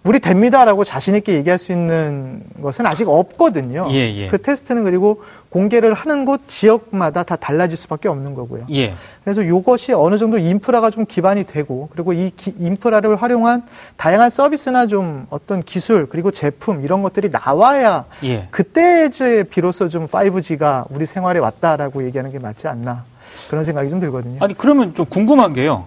우리 0.06 0.20
됩니다라고 0.20 0.84
자신 0.84 1.16
있게 1.16 1.34
얘기할 1.34 1.58
수 1.58 1.72
있는 1.72 2.40
것은 2.62 2.86
아직 2.86 3.08
없거든요. 3.08 3.88
예, 3.90 4.14
예. 4.14 4.28
그 4.28 4.40
테스트는 4.40 4.84
그리고 4.84 5.24
공개를 5.48 5.94
하는 5.94 6.24
곳 6.24 6.42
지역마다 6.46 7.24
다 7.24 7.34
달라질 7.34 7.76
수밖에 7.76 8.08
없는 8.08 8.34
거고요. 8.34 8.66
예. 8.70 8.94
그래서 9.24 9.42
이것이 9.42 9.92
어느 9.92 10.16
정도 10.16 10.38
인프라가 10.38 10.90
좀 10.90 11.06
기반이 11.06 11.44
되고 11.44 11.88
그리고 11.92 12.12
이 12.12 12.30
기, 12.36 12.54
인프라를 12.56 13.16
활용한 13.16 13.64
다양한 13.96 14.30
서비스나 14.30 14.86
좀 14.86 15.26
어떤 15.30 15.60
기술 15.60 16.06
그리고 16.06 16.30
제품 16.30 16.84
이런 16.84 17.02
것들이 17.02 17.28
나와야 17.28 18.04
예. 18.22 18.46
그때 18.52 19.06
이제 19.06 19.42
비로소 19.50 19.88
좀 19.88 20.06
5G가 20.06 20.86
우리 20.90 21.04
생활에 21.04 21.40
왔다라고 21.40 22.04
얘기하는 22.04 22.30
게 22.30 22.38
맞지 22.38 22.68
않나 22.68 23.04
그런 23.50 23.64
생각이 23.64 23.90
좀 23.90 23.98
들거든요. 23.98 24.38
아니 24.40 24.54
그러면 24.54 24.94
좀 24.94 25.04
궁금한 25.06 25.52
게요. 25.52 25.86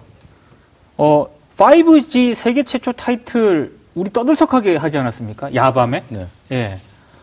어 0.98 1.26
5G 1.56 2.34
세계 2.34 2.64
최초 2.64 2.92
타이틀 2.92 3.79
우리 3.94 4.12
떠들썩하게 4.12 4.76
하지 4.76 4.98
않았습니까? 4.98 5.54
야밤에. 5.54 6.04
네. 6.08 6.26
예. 6.52 6.68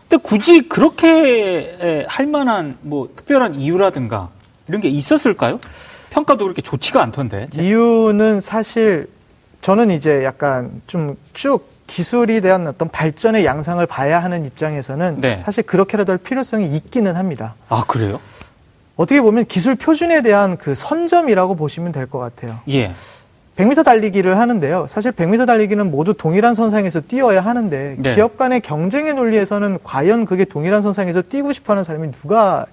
근데 0.08 0.22
굳이 0.22 0.68
그렇게 0.68 2.04
할 2.08 2.26
만한 2.26 2.76
뭐 2.80 3.08
특별한 3.14 3.54
이유라든가 3.54 4.28
이런 4.68 4.80
게 4.80 4.88
있었을까요? 4.88 5.58
평가도 6.10 6.44
그렇게 6.44 6.62
좋지가 6.62 7.02
않던데. 7.02 7.48
이유는 7.54 8.40
사실 8.40 9.08
저는 9.60 9.90
이제 9.90 10.24
약간 10.24 10.80
좀 10.86 11.16
쭉 11.32 11.66
기술이 11.88 12.42
대한 12.42 12.66
어떤 12.66 12.90
발전의 12.90 13.46
양상을 13.46 13.84
봐야 13.86 14.22
하는 14.22 14.44
입장에서는 14.44 15.22
네. 15.22 15.36
사실 15.36 15.62
그렇게라도 15.62 16.12
할 16.12 16.18
필요성이 16.18 16.66
있기는 16.76 17.16
합니다. 17.16 17.54
아, 17.70 17.82
그래요? 17.88 18.20
어떻게 18.96 19.22
보면 19.22 19.46
기술 19.46 19.74
표준에 19.74 20.20
대한 20.20 20.58
그 20.58 20.74
선점이라고 20.74 21.54
보시면 21.54 21.92
될 21.92 22.06
것 22.06 22.18
같아요. 22.18 22.58
예. 22.68 22.92
100m 23.58 23.84
달리기를 23.84 24.38
하는데요. 24.38 24.86
사실 24.88 25.10
100m 25.10 25.44
달리기는 25.46 25.90
모두 25.90 26.14
동일한 26.14 26.54
선상에서 26.54 27.00
뛰어야 27.00 27.40
하는데 27.40 27.96
네. 27.98 28.14
기업 28.14 28.36
간의 28.36 28.60
경쟁의 28.60 29.14
논리에서는 29.14 29.78
과연 29.82 30.26
그게 30.26 30.44
동일한 30.44 30.80
선상에서 30.80 31.22
뛰고 31.22 31.52
싶어하는 31.52 31.82
사람이 31.82 32.12
누가 32.12 32.66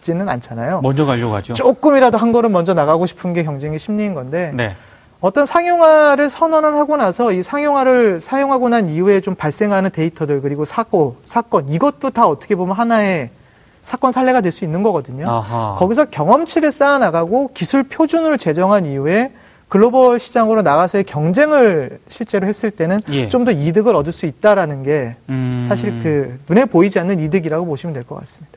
있지는 0.00 0.28
않잖아요. 0.28 0.80
먼저 0.82 1.06
가려고 1.06 1.34
하죠. 1.36 1.54
조금이라도 1.54 2.18
한 2.18 2.32
걸음 2.32 2.50
먼저 2.50 2.74
나가고 2.74 3.06
싶은 3.06 3.32
게 3.32 3.44
경쟁의 3.44 3.78
심리인 3.78 4.12
건데 4.14 4.50
네. 4.54 4.74
어떤 5.20 5.46
상용화를 5.46 6.28
선언을 6.28 6.76
하고 6.76 6.96
나서 6.96 7.30
이 7.32 7.42
상용화를 7.44 8.20
사용하고 8.20 8.68
난 8.68 8.88
이후에 8.88 9.20
좀 9.20 9.36
발생하는 9.36 9.90
데이터들 9.90 10.42
그리고 10.42 10.64
사고 10.64 11.16
사건 11.22 11.68
이것도 11.68 12.10
다 12.10 12.26
어떻게 12.26 12.56
보면 12.56 12.74
하나의 12.74 13.30
사건 13.82 14.10
사례가 14.10 14.40
될 14.40 14.50
수 14.50 14.64
있는 14.64 14.82
거거든요. 14.82 15.30
아하. 15.30 15.76
거기서 15.78 16.06
경험치를 16.06 16.72
쌓아 16.72 16.98
나가고 16.98 17.50
기술 17.54 17.84
표준을 17.84 18.36
제정한 18.38 18.84
이후에 18.84 19.30
글로벌 19.74 20.20
시장으로 20.20 20.62
나가서의 20.62 21.02
경쟁을 21.02 21.98
실제로 22.06 22.46
했을 22.46 22.70
때는 22.70 23.00
예. 23.10 23.26
좀더 23.26 23.50
이득을 23.50 23.96
얻을 23.96 24.12
수 24.12 24.24
있다라는 24.26 24.84
게 24.84 25.16
음... 25.28 25.64
사실 25.66 26.00
그 26.00 26.38
눈에 26.48 26.64
보이지 26.64 27.00
않는 27.00 27.18
이득이라고 27.18 27.66
보시면 27.66 27.92
될 27.92 28.04
것 28.04 28.14
같습니다. 28.20 28.52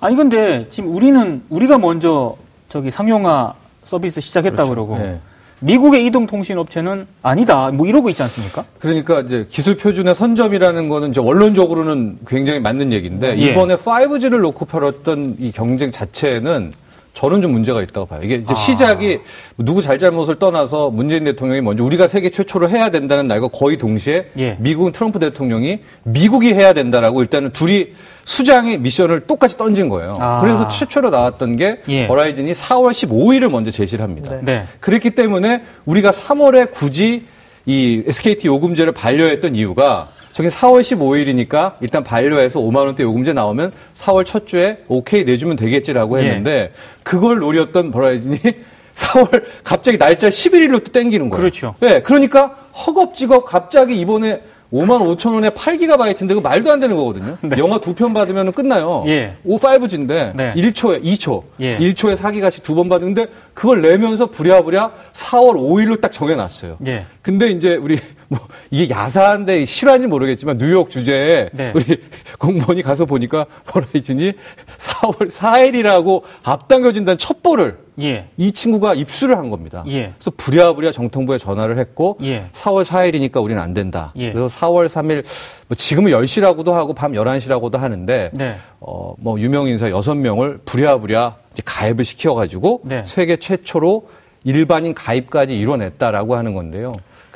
아니 0.00 0.16
근데 0.16 0.66
지금 0.70 0.96
우리는 0.96 1.42
우리가 1.50 1.76
먼저 1.76 2.36
저기 2.70 2.90
상용화 2.90 3.52
서비스 3.84 4.22
시작했다 4.22 4.64
그렇죠. 4.64 4.70
그러고 4.70 4.96
네. 4.96 5.20
미국의 5.60 6.06
이동통신업체는 6.06 7.06
아니다. 7.20 7.70
뭐 7.70 7.86
이러고 7.86 8.08
있지 8.08 8.22
않습니까? 8.22 8.64
그러니까 8.78 9.20
이제 9.20 9.46
기술 9.50 9.76
표준의 9.76 10.14
선점이라는 10.14 10.88
거는 10.88 11.10
이제 11.10 11.20
원론적으로는 11.20 12.20
굉장히 12.26 12.60
맞는 12.60 12.94
얘기인데 12.94 13.36
예. 13.36 13.52
이번에 13.52 13.76
5G를 13.76 14.40
놓고 14.40 14.64
펼었던 14.64 15.36
이 15.38 15.52
경쟁 15.52 15.90
자체는 15.90 16.72
저는 17.14 17.42
좀 17.42 17.52
문제가 17.52 17.82
있다고 17.82 18.06
봐요. 18.06 18.20
이게 18.22 18.36
이제 18.36 18.52
아. 18.52 18.54
시작이 18.54 19.18
누구 19.58 19.82
잘잘못을 19.82 20.38
떠나서 20.38 20.90
문재인 20.90 21.24
대통령이 21.24 21.60
먼저 21.60 21.84
우리가 21.84 22.08
세계 22.08 22.30
최초로 22.30 22.70
해야 22.70 22.90
된다는 22.90 23.26
날과 23.28 23.48
거의 23.48 23.76
동시에 23.76 24.30
예. 24.38 24.56
미국은 24.58 24.92
트럼프 24.92 25.18
대통령이 25.18 25.80
미국이 26.04 26.54
해야 26.54 26.72
된다라고 26.72 27.20
일단은 27.20 27.52
둘이 27.52 27.88
수장의 28.24 28.78
미션을 28.78 29.26
똑같이 29.26 29.58
던진 29.58 29.88
거예요. 29.88 30.16
아. 30.18 30.40
그래서 30.40 30.68
최초로 30.68 31.10
나왔던 31.10 31.56
게 31.56 31.76
예. 31.88 32.06
버라이즌이 32.06 32.52
4월 32.52 32.92
15일을 32.92 33.50
먼저 33.50 33.70
제시를 33.70 34.02
합니다. 34.02 34.30
네. 34.36 34.40
네. 34.42 34.66
그렇기 34.80 35.10
때문에 35.10 35.62
우리가 35.84 36.12
3월에 36.12 36.70
굳이 36.70 37.24
이 37.66 38.02
SKT 38.06 38.48
요금제를 38.48 38.92
반려했던 38.92 39.54
이유가 39.54 40.08
저게 40.32 40.48
4월 40.48 40.80
15일이니까 40.80 41.74
일단 41.80 42.02
반려해서 42.02 42.58
5만 42.60 42.86
원대 42.86 43.02
요금제 43.02 43.32
나오면 43.32 43.72
4월 43.94 44.24
첫 44.24 44.46
주에 44.46 44.78
오케이 44.88 45.24
내주면 45.24 45.56
되겠지라고 45.56 46.18
예. 46.20 46.24
했는데 46.24 46.50
예. 46.52 46.72
그걸 47.02 47.38
노렸던 47.38 47.90
버라이즌이 47.90 48.38
4월 48.94 49.44
갑자기 49.64 49.98
날짜 49.98 50.28
11일로 50.28 50.84
또 50.84 50.92
땡기는 50.92 51.28
거예요. 51.30 51.40
그렇죠. 51.40 51.74
네, 51.80 52.02
그러니까 52.02 52.48
허겁지겁 52.86 53.44
갑자기 53.46 53.98
이번에 54.00 54.42
5만 54.72 55.02
5천 55.18 55.34
원에 55.34 55.50
8기가바이트인데 55.50 56.28
그 56.34 56.40
말도 56.40 56.72
안 56.72 56.80
되는 56.80 56.96
거거든요. 56.96 57.36
네. 57.42 57.56
영화 57.58 57.78
두 57.78 57.94
편 57.94 58.14
받으면 58.14 58.52
끝나요. 58.52 59.04
예. 59.06 59.34
5-5G인데 59.46 60.34
네. 60.34 60.54
1초에 60.56 61.02
2초, 61.04 61.42
예. 61.60 61.76
1초에 61.76 62.16
4기가씩 62.16 62.62
두 62.62 62.74
번 62.74 62.88
받는데 62.88 63.26
그걸 63.52 63.82
내면서 63.82 64.26
부랴부랴 64.26 64.92
4월 65.12 65.56
5일로 65.56 66.00
딱 66.00 66.10
정해놨어요. 66.10 66.78
예. 66.86 67.04
근데 67.20 67.50
이제 67.50 67.74
우리 67.76 67.98
뭐 68.32 68.40
이게 68.70 68.88
야사한데 68.88 69.66
실화인지 69.66 70.06
모르겠지만 70.06 70.56
뉴욕 70.56 70.90
주제에 70.90 71.50
네. 71.52 71.72
우리 71.74 72.00
공무원이 72.40 72.80
가서 72.80 73.04
보니까 73.04 73.44
버라이즌이 73.66 74.32
4월 74.78 75.30
4일이라고 75.30 76.22
앞당겨진다는 76.42 77.18
첩보를 77.18 77.76
예. 78.00 78.28
이 78.38 78.52
친구가 78.52 78.94
입수를 78.94 79.36
한 79.36 79.50
겁니다. 79.50 79.84
예. 79.88 80.14
그래서 80.16 80.32
부랴부랴 80.34 80.92
정통부에 80.92 81.36
전화를 81.36 81.76
했고 81.76 82.16
예. 82.22 82.46
4월 82.52 82.86
4일이니까 82.86 83.42
우리는 83.42 83.60
안 83.60 83.74
된다. 83.74 84.14
예. 84.16 84.32
그래서 84.32 84.48
4월 84.58 84.86
3일 84.86 85.24
뭐 85.68 85.76
지금은 85.76 86.10
10시라고도 86.10 86.72
하고 86.72 86.94
밤 86.94 87.12
11시라고도 87.12 87.76
하는데 87.76 88.30
네. 88.32 88.56
어, 88.80 89.14
뭐 89.18 89.38
유명 89.38 89.68
인사 89.68 89.90
6명을 89.90 90.60
부랴부랴 90.64 91.36
이제 91.52 91.62
가입을 91.66 92.06
시켜 92.06 92.34
가지고 92.34 92.80
네. 92.84 93.02
세계 93.04 93.36
최초로 93.36 94.08
일반인 94.44 94.94
가입까지 94.94 95.58
이뤄냈다라고 95.58 96.34
하는 96.34 96.54
건데요. 96.54 96.92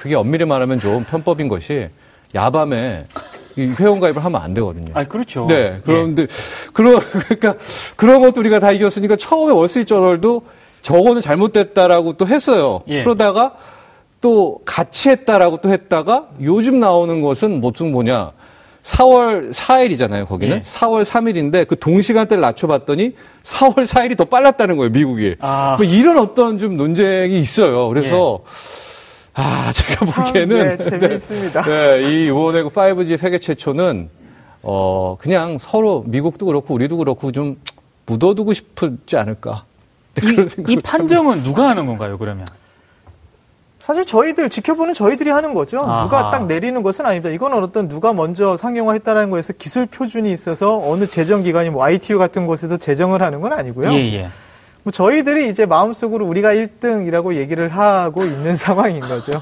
그게 0.07 0.15
엄밀히 0.15 0.45
말하면 0.45 0.79
좀 0.79 1.05
편법인 1.05 1.49
것이 1.49 1.89
야밤에 2.33 3.07
회원 3.59 3.99
가입을 3.99 4.25
하면 4.25 4.41
안 4.41 4.55
되거든요. 4.55 4.93
아, 4.95 5.03
그렇죠. 5.03 5.47
네. 5.49 5.81
그런데 5.85 6.23
예. 6.23 6.27
그런 6.73 7.01
그러니까 7.01 7.57
그런 7.97 8.21
것도 8.21 8.41
우리가 8.41 8.61
다 8.61 8.71
이겼으니까 8.71 9.17
처음에 9.17 9.53
월스트리트저널도 9.53 10.43
저거는 10.83 11.21
잘못됐다라고 11.21 12.13
또 12.13 12.29
했어요. 12.29 12.83
예. 12.87 13.03
그러다가 13.03 13.55
또 14.21 14.61
같이 14.65 15.09
했다라고 15.09 15.57
또 15.57 15.71
했다가 15.71 16.29
요즘 16.41 16.79
나오는 16.79 17.21
것은 17.21 17.61
무슨 17.61 17.91
뭐냐 17.91 18.31
4월 18.85 19.53
4일이잖아요, 19.53 20.29
거기는. 20.29 20.59
예. 20.59 20.61
4월 20.61 21.05
3일인데 21.05 21.67
그 21.67 21.77
동시간대를 21.77 22.41
낮춰봤더니 22.41 23.17
4월 23.43 23.87
4일이 23.89 24.17
더 24.17 24.27
빨랐다는 24.27 24.77
거예요, 24.77 24.91
미국이. 24.91 25.35
아. 25.41 25.75
뭐 25.77 25.85
이런 25.85 26.19
어떤 26.19 26.61
좀 26.61 26.77
논쟁이 26.77 27.41
있어요. 27.41 27.89
그래서 27.89 28.43
예. 28.45 28.86
아, 29.37 29.71
제가 29.71 30.07
보기에는. 30.07 30.77
네, 30.77 30.79
재미있습니다. 30.83 31.63
네, 31.63 32.03
이 32.11 32.27
이번에 32.29 32.63
5G 32.63 33.17
세계 33.19 33.39
최초는 33.39 34.09
어, 34.63 35.17
그냥 35.21 35.59
서로 35.59 36.03
미국도 36.07 36.47
그렇고 36.47 36.75
우리도 36.75 36.97
그렇고 36.97 37.31
좀 37.33 37.57
묻어두고 38.07 38.53
싶지 38.55 39.17
않을까. 39.17 39.65
이, 40.23 40.73
이 40.73 40.77
판정은 40.77 41.43
누가 41.43 41.69
하는 41.69 41.87
건가요, 41.87 42.17
그러면? 42.17 42.47
사실 43.79 44.05
저희들 44.07 44.49
지켜보는 44.49 44.95
저희들이 44.95 45.31
하는 45.31 45.55
거죠. 45.55 45.81
아하. 45.83 46.03
누가 46.03 46.31
딱 46.31 46.47
내리는 46.47 46.83
것은 46.83 47.07
아닙니다. 47.07 47.33
이거는 47.33 47.63
어떤 47.63 47.89
누가 47.89 48.13
먼저 48.13 48.57
상용화했다는 48.57 49.31
거에서 49.31 49.53
기술 49.53 49.87
표준이 49.87 50.33
있어서 50.33 50.81
어느 50.83 51.07
재정 51.07 51.43
기관이 51.43 51.71
뭐 51.71 51.85
ITU 51.85 52.19
같은 52.19 52.47
곳에서 52.47 52.79
재정을 52.79 53.23
하는 53.23 53.41
건 53.41 53.53
아니고요. 53.53 53.93
예, 53.93 53.99
예. 54.15 54.29
뭐 54.87 54.93
저희들이 54.93 55.49
이제 55.49 55.67
마음속으로 55.67 56.25
우리가 56.27 56.51
1등이라고 56.55 57.35
얘기를 57.35 57.69
하고 57.71 58.23
있는 58.23 58.55
상황인 58.55 59.01
거죠. 59.01 59.33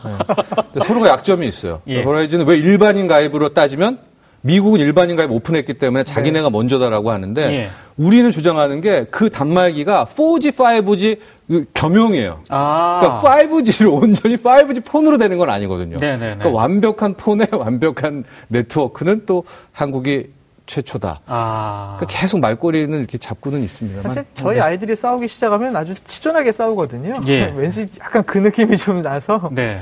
네. 0.73 0.81
서로가 0.83 1.09
약점이 1.09 1.47
있어요. 1.47 1.83
예. 1.87 2.03
호라이즌은 2.03 2.47
왜 2.47 2.57
일반인 2.57 3.07
가입으로 3.09 3.51
따지면 3.51 3.99
미국은 4.41 4.81
일반인 4.81 5.17
가입 5.17 5.31
오픈했기 5.31 5.75
때문에 5.75 6.05
자기네가 6.05 6.49
네. 6.49 6.51
먼저다라고 6.51 7.11
하는데 7.11 7.43
예. 7.53 7.69
우리는 7.99 8.31
주장하는 8.31 8.81
게 8.81 9.05
그 9.11 9.29
단말기가 9.29 10.07
4G, 10.07 10.53
5G 10.53 11.67
겸용이에요. 11.75 12.41
아. 12.49 13.01
그러니까 13.03 13.47
5G를 13.55 13.93
온전히 14.03 14.39
5G 14.39 14.83
폰으로 14.83 15.19
되는 15.19 15.37
건 15.37 15.51
아니거든요. 15.51 15.99
네, 15.99 16.13
네. 16.13 16.37
그러니까 16.39 16.49
완벽한 16.49 17.15
폰에 17.19 17.49
완벽한 17.53 18.25
네트워크는 18.49 19.25
또 19.27 19.45
한국이 19.73 20.31
최초다. 20.67 21.21
아. 21.27 21.97
그러니까 21.97 22.19
계속 22.19 22.41
말꼬리는 22.41 22.99
이렇게 22.99 23.19
잡고는 23.19 23.63
있습니다. 23.63 24.03
사실 24.03 24.25
저희 24.35 24.57
네. 24.57 24.63
아이들이 24.63 24.97
싸우기 24.97 25.29
시작하면 25.29 25.77
아주 25.77 25.95
치졸하게 25.95 26.53
싸우거든요. 26.53 27.21
예. 27.29 27.53
왠지 27.57 27.89
약간 28.01 28.23
그 28.25 28.39
느낌이 28.39 28.77
좀 28.77 29.03
나서. 29.03 29.51
네. 29.53 29.81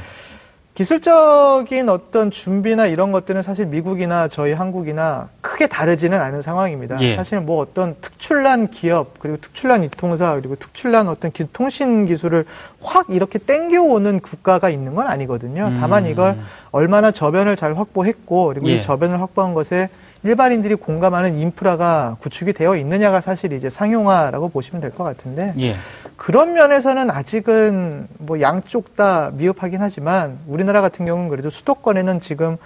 기술적인 0.75 1.91
어떤 1.91 2.31
준비나 2.31 2.87
이런 2.87 3.13
것들은 3.13 3.43
사실 3.43 3.67
미국이나 3.67 4.27
저희 4.27 4.53
한국이나 4.53 5.29
크게 5.43 5.67
다르지는 5.67 6.19
않은 6.19 6.41
상황입니다. 6.41 6.97
예. 7.01 7.15
사실 7.15 7.41
뭐 7.41 7.61
어떤 7.61 7.95
특출난 8.01 8.71
기업 8.71 9.19
그리고 9.19 9.37
특출난 9.37 9.85
이통사 9.85 10.35
그리고 10.37 10.57
특출난 10.57 11.09
어떤 11.09 11.31
기, 11.31 11.45
통신 11.53 12.07
기술을 12.07 12.47
확 12.81 13.07
이렇게 13.11 13.39
땡겨오는 13.39 14.21
국가가 14.21 14.71
있는 14.71 14.95
건 14.95 15.09
아니거든요. 15.09 15.67
음. 15.67 15.77
다만 15.79 16.07
이걸 16.07 16.39
얼마나 16.71 17.11
저변을 17.11 17.55
잘 17.55 17.77
확보했고 17.77 18.47
그리고 18.47 18.69
예. 18.69 18.77
이 18.77 18.81
저변을 18.81 19.21
확보한 19.21 19.53
것에 19.53 19.91
일반인들이 20.25 20.77
공감하는 20.77 21.39
인프라가 21.39 22.17
구축이 22.21 22.53
되어 22.53 22.77
있느냐가 22.77 23.21
사실 23.21 23.53
이제 23.53 23.69
상용화라고 23.69 24.51
보시면 24.51 24.81
될 24.81 24.93
것 24.93 25.05
같은데 25.05 25.53
예. 25.61 25.77
그런 26.17 26.53
면에서는 26.53 27.11
아직은 27.11 28.07
뭐 28.19 28.41
양쪽 28.41 28.95
다 28.95 29.31
미흡하긴 29.35 29.81
하지만 29.81 30.39
우리나라 30.47 30.81
같은 30.81 31.07
경우는 31.07 31.29
그래도 31.29 31.51
수도권에는 31.51 32.21
지금 32.21 32.57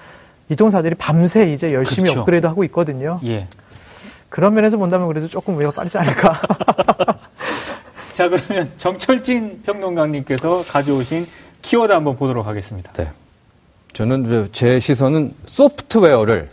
이동사들이 0.50 0.96
밤새 0.96 1.46
이제 1.46 1.72
열심히 1.72 2.04
그렇죠. 2.10 2.20
업그레이드 2.20 2.46
하고 2.46 2.62
있거든요. 2.64 3.18
예. 3.24 3.48
그런 4.28 4.54
면에서 4.54 4.76
본다면 4.76 5.08
그래도 5.08 5.28
조금 5.28 5.54
우리가 5.56 5.70
빠르지 5.70 5.96
않을까. 5.98 6.40
자 8.14 8.28
그러면 8.28 8.70
정철진 8.76 9.62
평론가님께서 9.64 10.62
가져오신 10.68 11.26
키워드 11.62 11.92
한번 11.92 12.16
보도록 12.16 12.46
하겠습니다. 12.46 12.92
네. 12.92 13.10
저는 13.96 14.50
제 14.52 14.78
시선은 14.78 15.32
소프트웨어를 15.46 16.50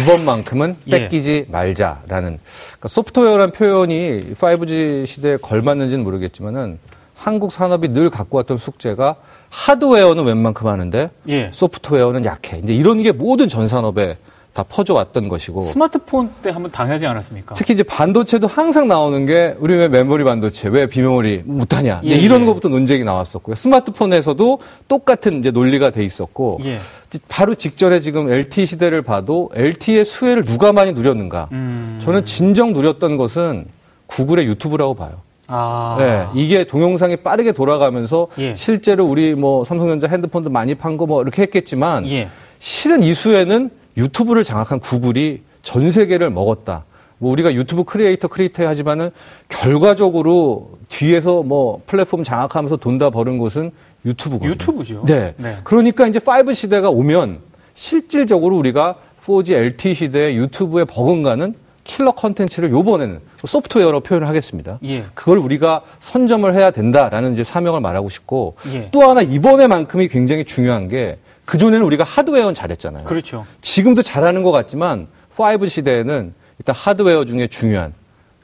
이번만큼은 0.00 0.76
예. 0.86 0.90
뺏기지 0.92 1.46
예. 1.48 1.50
말자라는 1.50 2.38
그러니까 2.38 2.88
소프트웨어란 2.88 3.50
표현이 3.50 4.34
5G 4.38 5.04
시대에 5.04 5.36
걸맞는지는 5.38 6.04
모르겠지만은 6.04 6.78
한국 7.16 7.50
산업이 7.50 7.88
늘 7.88 8.10
갖고 8.10 8.36
왔던 8.36 8.58
숙제가 8.58 9.16
하드웨어는 9.50 10.24
웬만큼 10.24 10.68
하는데 10.68 11.10
예. 11.28 11.50
소프트웨어는 11.52 12.24
약해. 12.26 12.60
이제 12.62 12.72
이런 12.72 13.02
게 13.02 13.10
모든 13.10 13.48
전 13.48 13.66
산업에 13.66 14.16
다 14.54 14.62
퍼져왔던 14.62 15.28
것이고 15.28 15.64
스마트폰 15.64 16.30
때 16.40 16.50
한번 16.50 16.70
당하지 16.70 17.04
않았습니까? 17.06 17.54
특히 17.56 17.74
이제 17.74 17.82
반도체도 17.82 18.46
항상 18.46 18.86
나오는 18.86 19.26
게 19.26 19.56
우리 19.58 19.74
왜 19.74 19.88
메모리 19.88 20.22
반도체 20.22 20.68
왜 20.68 20.86
비메모리 20.86 21.42
못하냐 21.44 22.02
예, 22.04 22.14
이런 22.14 22.42
예. 22.42 22.46
것부터 22.46 22.68
논쟁이 22.68 23.02
나왔었고요. 23.02 23.56
스마트폰에서도 23.56 24.58
똑같은 24.86 25.40
이제 25.40 25.50
논리가 25.50 25.90
돼 25.90 26.04
있었고 26.04 26.60
예. 26.64 26.78
바로 27.26 27.56
직전에 27.56 27.98
지금 27.98 28.30
LTE 28.30 28.66
시대를 28.66 29.02
봐도 29.02 29.50
LTE의 29.54 30.04
수혜를 30.04 30.44
누가 30.44 30.72
많이 30.72 30.92
누렸는가? 30.92 31.48
음... 31.50 31.98
저는 32.02 32.24
진정 32.24 32.72
누렸던 32.72 33.16
것은 33.16 33.66
구글의 34.06 34.46
유튜브라고 34.46 34.94
봐요. 34.94 35.20
아. 35.48 35.96
네, 35.98 36.26
이게 36.34 36.62
동영상이 36.64 37.16
빠르게 37.16 37.50
돌아가면서 37.52 38.28
예. 38.38 38.54
실제로 38.56 39.04
우리 39.04 39.34
뭐 39.34 39.64
삼성전자 39.64 40.06
핸드폰도 40.06 40.48
많이 40.50 40.76
판 40.76 40.96
거 40.96 41.06
뭐 41.06 41.22
이렇게 41.22 41.42
했겠지만 41.42 42.08
예. 42.08 42.28
실은 42.60 43.02
이 43.02 43.12
수혜는 43.14 43.70
유튜브를 43.96 44.44
장악한 44.44 44.80
구글이 44.80 45.42
전 45.62 45.90
세계를 45.92 46.30
먹었다. 46.30 46.84
뭐 47.18 47.30
우리가 47.32 47.54
유튜브 47.54 47.84
creator 47.84 48.28
creator 48.28 48.66
하지만은 48.66 49.10
결과적으로 49.48 50.70
뒤에서 50.88 51.42
뭐 51.42 51.82
플랫폼 51.86 52.22
장악하면서 52.22 52.76
돈 52.76 52.98
다 52.98 53.10
버는 53.10 53.38
곳은 53.38 53.70
유튜브거든요. 54.04 54.50
유튜브죠. 54.50 55.04
네. 55.06 55.34
네. 55.38 55.58
그러니까 55.64 56.06
이제 56.06 56.20
5 56.20 56.52
시대가 56.52 56.90
오면 56.90 57.38
실질적으로 57.74 58.56
우리가 58.58 58.96
4G 59.24 59.52
LTE 59.52 59.94
시대에 59.94 60.34
유튜브에 60.34 60.84
버금가는 60.84 61.54
killer 61.84 62.12
contents를 62.12 62.70
요번에는 62.70 63.20
소프트웨어로 63.44 64.00
표현을 64.00 64.28
하겠습니다. 64.28 64.78
예. 64.84 65.04
그걸 65.14 65.38
우리가 65.38 65.82
선점을 65.98 66.52
해야 66.54 66.70
된다라는 66.70 67.32
이제 67.34 67.44
사명을 67.44 67.80
말하고 67.80 68.08
싶고 68.08 68.54
예. 68.72 68.88
또 68.90 69.02
하나 69.02 69.20
이번에만큼이 69.22 70.08
굉장히 70.08 70.44
중요한 70.44 70.88
게 70.88 71.18
그전에는 71.44 71.84
우리가 71.84 72.04
하드웨어는 72.04 72.54
잘했잖아요. 72.54 73.04
그렇죠. 73.04 73.46
지금도 73.60 74.02
잘하는 74.02 74.42
것 74.42 74.52
같지만 74.52 75.08
5 75.36 75.68
시대에는 75.68 76.34
일단 76.58 76.74
하드웨어 76.74 77.24
중에 77.24 77.46
중요한 77.48 77.92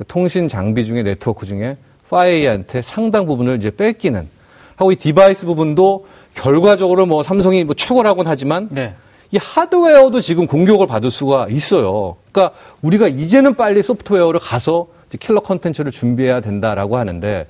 통신 0.09 0.49
장비 0.49 0.85
중에 0.85 1.03
네트워크 1.03 1.47
중에 1.47 1.77
화웨이한테 2.09 2.83
상당 2.83 3.27
부분을 3.27 3.57
이제 3.57 3.71
뺏기는 3.71 4.29
하고 4.77 4.93
이 4.93 4.97
device 4.97 5.47
부분도 5.47 6.07
결과적으로 6.35 7.07
뭐 7.07 7.23
삼성이 7.23 7.65
뭐 7.65 7.75
최고라고는 7.75 8.31
하지만 8.31 8.69
네. 8.71 8.95
이 9.31 9.39
하드웨어도 9.41 10.21
지금 10.21 10.47
공격을 10.47 10.87
받을 10.87 11.11
수가 11.11 11.47
있어요. 11.51 12.17
그러니까 12.33 12.57
우리가 12.83 13.07
이제는 13.09 13.55
빨리 13.55 13.83
소프트웨어를 13.83 14.41
가서 14.41 14.89
killer 15.19 15.41
contents를 15.41 15.93
준비해야 15.93 16.41
된다라고 16.41 16.97
하는데 16.97 17.47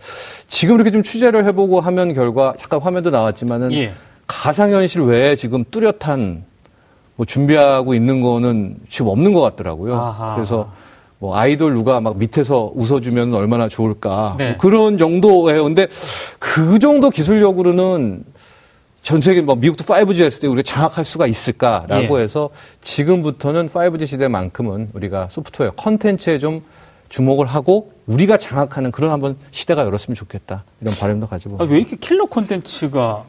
지금 0.48 0.76
이렇게 0.76 0.90
좀 0.90 1.02
취재를 1.02 1.44
해보고 1.46 1.80
하면 1.80 2.14
결과 2.14 2.54
잠깐 2.58 2.80
화면도 2.80 3.10
나왔지만은 3.10 3.72
예. 3.72 3.92
가상현실 4.30 5.02
외에 5.02 5.34
지금 5.34 5.64
뚜렷한 5.70 6.44
뭐 7.16 7.26
준비하고 7.26 7.94
있는 7.94 8.20
거는 8.20 8.76
지금 8.88 9.08
없는 9.08 9.32
것 9.32 9.40
같더라고요. 9.40 9.94
아하. 9.94 10.34
그래서 10.36 10.70
뭐 11.18 11.36
아이돌 11.36 11.74
누가 11.74 12.00
막 12.00 12.16
밑에서 12.16 12.72
웃어주면 12.74 13.34
얼마나 13.34 13.68
좋을까. 13.68 14.36
네. 14.38 14.50
뭐 14.50 14.56
그런 14.58 14.96
정도예요. 14.96 15.64
근데 15.64 15.88
그 16.38 16.78
정도 16.78 17.10
기술력으로는 17.10 18.24
전 19.02 19.20
세계 19.20 19.40
뭐 19.40 19.56
미국도 19.56 19.84
5G 19.84 20.22
했을 20.22 20.40
때 20.40 20.46
우리가 20.46 20.62
장악할 20.62 21.04
수가 21.04 21.26
있을까라고 21.26 22.20
예. 22.20 22.22
해서 22.22 22.50
지금부터는 22.82 23.68
5G 23.68 24.06
시대만큼은 24.06 24.90
우리가 24.94 25.28
소프트웨어 25.30 25.72
컨텐츠에 25.72 26.38
좀 26.38 26.62
주목을 27.08 27.46
하고 27.46 27.92
우리가 28.06 28.36
장악하는 28.36 28.92
그런 28.92 29.10
한번 29.10 29.36
시대가 29.50 29.84
열었으면 29.84 30.14
좋겠다 30.14 30.64
이런 30.80 30.94
바람도 30.94 31.26
가지고 31.26 31.56
아, 31.58 31.66
왜 31.68 31.78
이렇게 31.78 31.96
킬러 31.96 32.26
콘텐츠가 32.26 33.24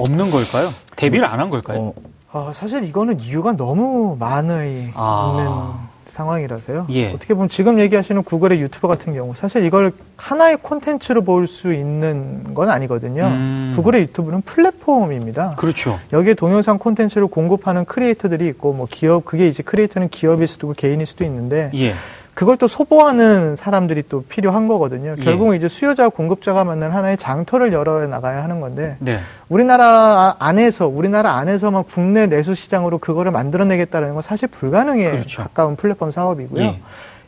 없는 0.00 0.30
걸까요? 0.30 0.68
데뷔를 0.96 1.26
안 1.26 1.40
한 1.40 1.50
걸까요? 1.50 1.78
어, 1.78 1.94
아, 2.32 2.50
사실 2.54 2.84
이거는 2.84 3.20
이유가 3.20 3.52
너무 3.52 4.16
많이 4.18 4.90
아. 4.94 5.36
있는 5.36 5.90
상황이라서요. 6.06 6.86
예. 6.90 7.12
어떻게 7.12 7.34
보면 7.34 7.48
지금 7.48 7.78
얘기하시는 7.78 8.22
구글의 8.24 8.60
유튜버 8.60 8.88
같은 8.88 9.14
경우 9.14 9.32
사실 9.36 9.64
이걸 9.64 9.92
하나의 10.16 10.56
콘텐츠로 10.60 11.22
볼 11.22 11.46
수 11.46 11.72
있는 11.72 12.52
건 12.52 12.68
아니거든요. 12.68 13.24
음. 13.26 13.72
구글의 13.76 14.02
유튜브는 14.02 14.40
플랫폼입니다. 14.42 15.54
그렇죠. 15.56 16.00
여기에 16.12 16.34
동영상 16.34 16.78
콘텐츠를 16.78 17.28
공급하는 17.28 17.84
크리에이터들이 17.84 18.48
있고 18.48 18.72
뭐 18.72 18.86
기업 18.90 19.24
그게 19.24 19.46
이제 19.46 19.62
크리에이터는 19.62 20.08
기업일 20.08 20.46
수도 20.48 20.66
있고 20.66 20.74
개인일 20.76 21.06
수도 21.06 21.24
있는데 21.24 21.70
예. 21.74 21.94
그걸 22.40 22.56
또 22.56 22.68
소보하는 22.68 23.54
사람들이 23.54 24.04
또 24.08 24.22
필요한 24.22 24.66
거거든요. 24.66 25.14
예. 25.18 25.22
결국은 25.22 25.58
이제 25.58 25.68
수요자 25.68 26.08
공급자가 26.08 26.64
만난 26.64 26.90
하나의 26.90 27.18
장터를 27.18 27.70
열어 27.74 28.06
나가야 28.06 28.42
하는 28.42 28.60
건데 28.60 28.96
네. 28.98 29.18
우리나라 29.50 30.36
안에서 30.38 30.88
우리나라 30.88 31.32
안에서만 31.32 31.84
국내 31.84 32.26
내수 32.26 32.54
시장으로 32.54 32.96
그거를 32.96 33.30
만들어내겠다는 33.30 34.14
건 34.14 34.22
사실 34.22 34.48
불가능에 34.48 35.10
그렇죠. 35.10 35.42
가까운 35.42 35.76
플랫폼 35.76 36.10
사업이고요. 36.10 36.62
예. 36.62 36.80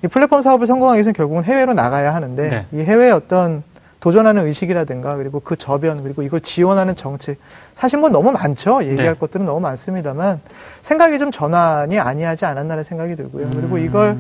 이 0.03 0.09
플랫폼 0.09 0.41
사업을 0.41 0.67
성공하기 0.67 0.97
위해서는 0.97 1.13
결국은 1.13 1.45
해외로 1.45 1.75
나가야 1.75 2.15
하는데 2.15 2.49
네. 2.49 2.67
이 2.73 2.81
해외 2.81 3.11
어떤 3.11 3.63
도전하는 4.01 4.47
의식이라든가 4.47 5.17
그리고 5.17 5.41
그 5.41 5.57
저변 5.57 6.03
그리고 6.05 6.23
이걸 6.23 6.41
지원하는 6.41 6.97
정책 6.97 7.37
사실 7.75 7.99
뭐 7.99 8.09
너무 8.09 8.33
많죠 8.33 8.83
얘기할 8.85 9.13
네. 9.13 9.19
것들은 9.21 9.45
너무 9.45 9.61
많습니다만 9.61 10.41
생각이 10.81 11.19
좀 11.19 11.31
전환이 11.31 12.01
아니하지 12.01 12.47
않았나는 12.47 12.83
생각이 12.83 13.15
들고요 13.15 13.45
음. 13.45 13.53
그리고 13.55 13.77
이걸 13.77 14.17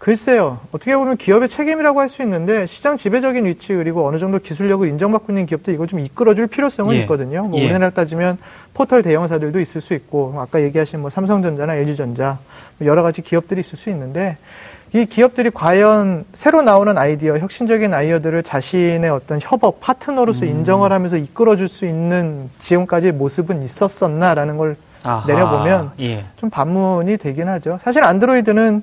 글쎄요 0.00 0.58
어떻게 0.72 0.96
보면 0.96 1.18
기업의 1.18 1.48
책임이라고 1.50 2.00
할 2.00 2.08
수 2.08 2.22
있는데 2.22 2.66
시장 2.66 2.96
지배적인 2.96 3.44
위치 3.46 3.74
그리고 3.74 4.08
어느 4.08 4.18
정도 4.18 4.38
기술력을 4.38 4.88
인정받고 4.88 5.30
있는 5.30 5.46
기업도 5.46 5.70
이걸 5.70 5.86
좀 5.86 6.00
이끌어줄 6.00 6.48
필요성은 6.48 6.94
예. 6.96 7.00
있거든요 7.02 7.44
뭐 7.44 7.60
예. 7.60 7.64
우리나라 7.66 7.90
따지면 7.90 8.38
포털 8.74 9.02
대형사들도 9.02 9.60
있을 9.60 9.80
수 9.80 9.94
있고 9.94 10.34
아까 10.38 10.60
얘기하신 10.62 11.00
뭐 11.00 11.10
삼성전자나 11.10 11.76
LG전자 11.76 12.38
뭐 12.78 12.88
여러 12.88 13.02
가지 13.02 13.22
기업들이 13.22 13.60
있을 13.60 13.78
수 13.78 13.90
있는데 13.90 14.38
이 14.92 15.06
기업들이 15.06 15.50
과연 15.50 16.24
새로 16.32 16.62
나오는 16.62 16.98
아이디어, 16.98 17.38
혁신적인 17.38 17.94
아이디어들을 17.94 18.42
자신의 18.42 19.08
어떤 19.08 19.38
협업 19.40 19.80
파트너로서 19.80 20.46
음. 20.46 20.50
인정을 20.50 20.92
하면서 20.92 21.16
이끌어줄 21.16 21.68
수 21.68 21.86
있는 21.86 22.50
지금까지 22.58 23.12
모습은 23.12 23.62
있었었나라는 23.62 24.56
걸 24.56 24.76
아하, 25.04 25.24
내려보면 25.28 25.92
예. 26.00 26.24
좀 26.38 26.50
반문이 26.50 27.18
되긴 27.18 27.46
하죠. 27.46 27.78
사실 27.80 28.02
안드로이드는 28.02 28.82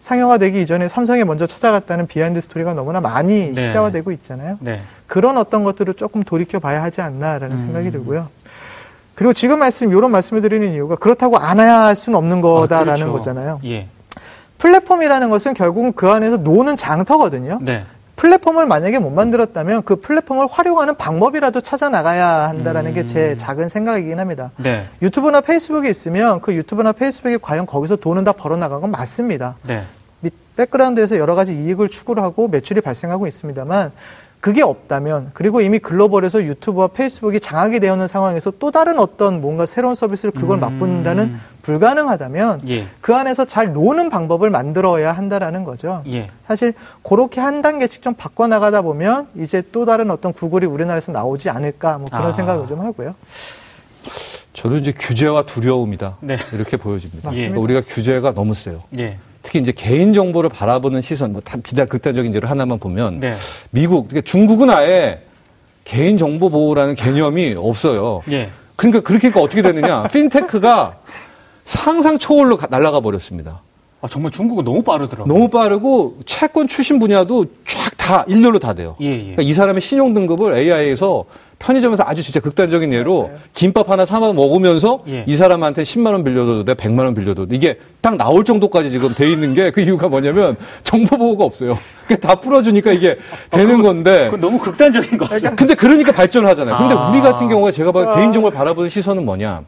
상용화되기 0.00 0.62
이전에 0.62 0.88
삼성에 0.88 1.24
먼저 1.24 1.46
찾아갔다는 1.46 2.06
behind 2.06 2.40
story가 2.40 2.72
너무나 2.74 3.00
많이 3.00 3.52
네. 3.52 3.66
기사화되고 3.66 4.12
있잖아요. 4.12 4.56
네. 4.60 4.80
그런 5.06 5.36
어떤 5.36 5.62
것들을 5.64 5.94
조금 5.94 6.22
돌이켜 6.22 6.58
봐야 6.58 6.82
하지 6.82 7.00
않나라는 7.02 7.52
음. 7.52 7.56
생각이 7.56 7.90
들고요. 7.90 8.28
그리고 9.14 9.34
지금 9.34 9.58
말씀, 9.58 9.90
이런 9.90 10.10
말씀을 10.10 10.40
드리는 10.40 10.72
이유가 10.72 10.96
그렇다고 10.96 11.36
안 11.36 11.60
할 11.60 11.94
수는 11.94 12.16
없는 12.18 12.40
거다라는 12.40 12.92
아, 12.92 12.94
그렇죠. 12.94 13.12
거잖아요. 13.12 13.60
예. 13.66 13.88
플랫폼이라는 14.56 15.28
것은 15.28 15.52
결국은 15.54 15.92
그 15.92 16.08
안에서 16.08 16.38
노는 16.38 16.76
장터거든요. 16.76 17.58
네. 17.60 17.84
플랫폼을 18.20 18.66
만약에 18.66 18.98
못 18.98 19.08
만들었다면 19.08 19.82
그 19.84 19.96
플랫폼을 19.96 20.46
활용하는 20.50 20.94
방법이라도 20.96 21.62
찾아 21.62 21.88
나가야 21.88 22.50
한다라는 22.50 22.90
음. 22.90 22.94
게 22.94 23.15
제 23.15 23.36
작은 23.36 23.70
생각이긴 23.70 24.20
합니다. 24.20 24.50
네. 24.58 24.84
유튜브나 25.00 25.40
페이스북이 25.40 25.88
있으면 25.88 26.42
그 26.42 26.54
유튜브나 26.54 26.92
페이스북이 26.92 27.38
과연 27.40 27.64
거기서 27.64 27.96
돈은 27.96 28.24
다 28.24 28.32
벌어 28.32 28.58
나간 28.58 28.82
건 28.82 28.90
맞습니다. 28.90 29.56
네. 29.62 29.84
백그라운드에서 30.54 31.16
여러 31.16 31.34
가지 31.34 31.54
이익을 31.54 31.88
추구를 31.88 32.22
하고 32.22 32.46
매출이 32.46 32.82
발생하고 32.82 33.26
있습니다만 33.26 33.90
그게 34.40 34.62
없다면 34.62 35.32
그리고 35.34 35.60
이미 35.60 35.78
글로벌에서 35.78 36.42
유튜브와 36.42 36.88
페이스북이 36.88 37.40
장악이 37.40 37.78
되어 37.78 37.92
있는 37.92 38.06
상황에서 38.06 38.50
또 38.58 38.70
다른 38.70 38.98
어떤 38.98 39.42
뭔가 39.42 39.66
새로운 39.66 39.94
서비스를 39.94 40.32
그걸 40.32 40.56
음. 40.56 40.60
맛본다는 40.60 41.38
불가능하다면 41.62 42.62
예. 42.70 42.86
그 43.02 43.14
안에서 43.14 43.44
잘 43.44 43.74
노는 43.74 44.08
방법을 44.08 44.48
만들어야 44.48 45.12
한다라는 45.12 45.64
거죠. 45.64 46.02
예. 46.06 46.28
사실 46.46 46.72
그렇게 47.02 47.40
한 47.40 47.60
단계씩 47.60 48.00
좀 48.00 48.14
바꿔 48.14 48.46
나가다 48.46 48.80
보면 48.80 49.28
이제 49.36 49.62
또 49.72 49.84
다른 49.84 50.10
어떤 50.10 50.32
구글이 50.32 50.64
우리나라에서 50.64 51.12
나오지 51.12 51.50
않을까 51.50 51.98
뭐 51.98 52.06
그런 52.08 52.28
아. 52.28 52.32
생각을 52.32 52.66
좀 52.66 52.80
하고요. 52.80 53.12
저도 54.54 54.78
이제 54.78 54.92
규제와 54.92 55.44
두려움이다 55.44 56.16
네. 56.20 56.36
이렇게 56.54 56.78
보여집니다. 56.78 57.34
예. 57.36 57.48
우리가 57.48 57.82
규제가 57.86 58.32
너무 58.32 58.54
세요. 58.54 58.82
예. 59.50 59.52
특히 59.52 59.58
이제 59.58 59.72
개인 59.72 60.12
정보를 60.12 60.48
바라보는 60.48 61.02
시선, 61.02 61.32
뭐 61.32 61.42
비단 61.64 61.88
극단적인 61.88 62.34
예를 62.34 62.48
하나만 62.48 62.78
보면 62.78 63.18
네. 63.18 63.34
미국, 63.70 64.08
그러니까 64.08 64.30
중국은 64.30 64.70
아예 64.70 65.22
개인 65.84 66.16
정보 66.16 66.48
보호라는 66.48 66.94
개념이 66.94 67.54
없어요. 67.56 68.22
예. 68.30 68.48
그러니까 68.76 69.00
그렇게 69.00 69.28
니까 69.28 69.40
어떻게 69.40 69.60
되느냐? 69.62 70.04
핀테크가 70.12 70.98
상상 71.64 72.18
초월로 72.18 72.58
날아가 72.70 73.00
버렸습니다. 73.00 73.62
아, 74.00 74.08
정말 74.08 74.30
중국은 74.30 74.64
너무 74.64 74.82
빠르더라고요. 74.82 75.32
너무 75.32 75.48
빠르고 75.48 76.18
채권 76.24 76.68
출신 76.68 76.98
분야도 76.98 77.46
쫙 77.66 77.90
다 78.10 78.24
일렬로 78.26 78.58
다 78.58 78.74
돼요. 78.74 78.96
예, 79.00 79.06
예. 79.06 79.18
그러니까 79.18 79.42
이 79.42 79.52
사람의 79.52 79.80
신용 79.80 80.12
등급을 80.14 80.56
AI에서 80.56 81.24
편의점에서 81.60 82.02
아주 82.06 82.22
진짜 82.22 82.40
극단적인 82.40 82.92
예로 82.92 83.30
네. 83.32 83.38
김밥 83.52 83.90
하나 83.90 84.06
사서 84.06 84.32
먹으면서 84.32 85.04
예. 85.08 85.24
이 85.28 85.36
사람한테 85.36 85.82
10만 85.82 86.12
원 86.12 86.24
빌려줘도 86.24 86.64
돼, 86.64 86.74
100만 86.74 87.00
원 87.00 87.14
빌려줘도 87.14 87.46
돼. 87.46 87.54
이게 87.54 87.78
딱 88.00 88.16
나올 88.16 88.44
정도까지 88.44 88.90
지금 88.90 89.12
돼 89.14 89.30
있는 89.30 89.54
게 89.54 89.70
그 89.70 89.82
이유가 89.82 90.08
뭐냐면 90.08 90.56
정보 90.82 91.16
보호가 91.18 91.44
없어요. 91.44 91.78
그러니까 92.06 92.26
다 92.28 92.40
풀어주니까 92.40 92.92
이게 92.92 93.18
아, 93.50 93.56
되는 93.56 93.76
그건, 93.76 93.82
건데. 93.82 94.24
그건 94.24 94.40
너무 94.40 94.58
극단적인 94.58 95.18
거 95.18 95.26
같아요. 95.26 95.54
근데 95.54 95.74
그러니까 95.74 96.12
발전을 96.12 96.48
하잖아요. 96.48 96.78
근데 96.78 96.94
아. 96.94 97.10
우리 97.10 97.20
같은 97.20 97.46
경우에 97.48 97.70
제가 97.72 97.92
봐 97.92 98.00
아. 98.10 98.16
개인정보를 98.16 98.56
바라보는 98.56 98.88
시선은 98.88 99.24
뭐냐. 99.24 99.62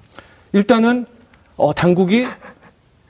일단은 0.54 1.06
어, 1.56 1.74
당국이 1.74 2.26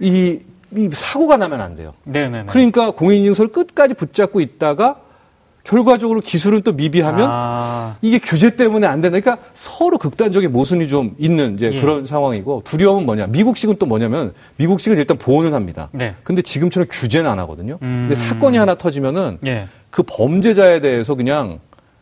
이, 0.01 0.39
이 0.77 0.89
사고가 0.93 1.37
나면 1.37 1.61
안 1.61 1.77
돼요. 1.77 1.95
네네네. 2.05 2.47
그러니까 2.49 2.91
공인인증서를 2.91 3.53
끝까지 3.53 3.95
붙잡고 3.95 4.41
있다가 4.41 4.97
결과적으로 5.65 6.21
기술은 6.21 6.63
또 6.63 6.73
미비하면 6.73 7.27
아. 7.31 7.97
이게 8.03 8.19
규제 8.19 8.57
때문에 8.57 8.87
안 8.87 9.01
된다. 9.01 9.21
그러니까 9.21 9.47
서로 9.55 9.97
극단적인 9.99 10.51
모순이 10.51 10.89
좀 10.89 11.15
있는 11.19 11.55
이제 11.55 11.71
예. 11.73 11.81
그런 11.81 12.05
상황이고 12.05 12.63
두려움은 12.65 13.07
뭐냐? 13.07 13.29
미국식은 13.29 13.77
또 13.79 13.87
뭐냐면 13.87 14.33
미국식은 14.57 14.99
일단 14.99 15.19
보호는 15.19 15.55
합니다. 15.55 15.89
네. 15.93 16.15
근데 16.25 16.43
지금처럼 16.43 16.89
규제는 16.91 17.31
안 17.31 17.39
하거든요. 17.41 17.79
음. 17.83 18.09
근데 18.09 18.15
사건이 18.15 18.59
하나 18.59 18.75
터지면은 18.75 19.39
예. 19.47 19.69
그 19.91 20.03
범죄자에 20.03 20.81
대해서 20.81 21.15
그냥 21.15 21.61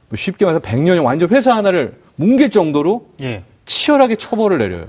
뭐 0.09 0.16
쉽게 0.16 0.44
말해서 0.44 0.62
100년이 0.62 1.05
완전 1.05 1.29
회사 1.29 1.55
하나를 1.55 1.94
뭉갤 2.16 2.51
정도로 2.51 3.09
예. 3.20 3.44
치열하게 3.66 4.16
처벌을 4.16 4.59
내려요. 4.59 4.87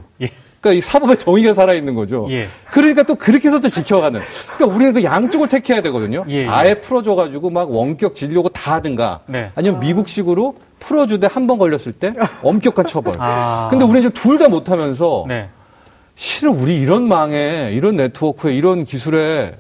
예. 0.62 0.64
그러니까 0.64 0.78
이 0.78 0.82
사법의 0.82 1.18
정의가 1.18 1.54
살아있는 1.54 1.96
거죠. 1.96 2.28
예. 2.30 2.48
그러니까 2.72 3.04
또 3.04 3.16
그렇게 3.16 3.48
해서 3.48 3.60
또 3.60 3.68
지켜가는. 3.68 4.20
그러니까 4.58 4.76
우리는 4.76 4.94
그 4.94 5.04
양쪽을 5.04 5.50
택해야 5.50 5.82
되거든요. 5.82 6.24
예, 6.30 6.44
예. 6.44 6.48
아예 6.48 6.76
풀어줘가지고 6.76 7.50
막 7.50 7.72
원격 7.72 8.14
진료고 8.16 8.50
다 8.50 8.76
하든가. 8.76 9.22
네. 9.26 9.52
아니면 9.56 9.80
미국식으로 9.80 10.56
풀어주되 10.80 11.28
한 11.28 11.48
번 11.48 11.58
걸렸을 11.58 11.94
때 11.94 12.14
엄격한 12.44 12.86
처벌. 12.86 13.16
아. 13.18 13.68
근데 13.72 13.84
우리는 13.86 14.02
지금 14.04 14.14
둘 14.14 14.38
다 14.38 14.48
못하면서 14.50 15.26
네. 15.28 15.50
실은 16.16 16.54
우리 16.54 16.80
이런 16.80 17.08
망에, 17.08 17.72
이런 17.74 17.96
네트워크에, 17.96 18.54
이런 18.54 18.86
기술에 18.86 19.58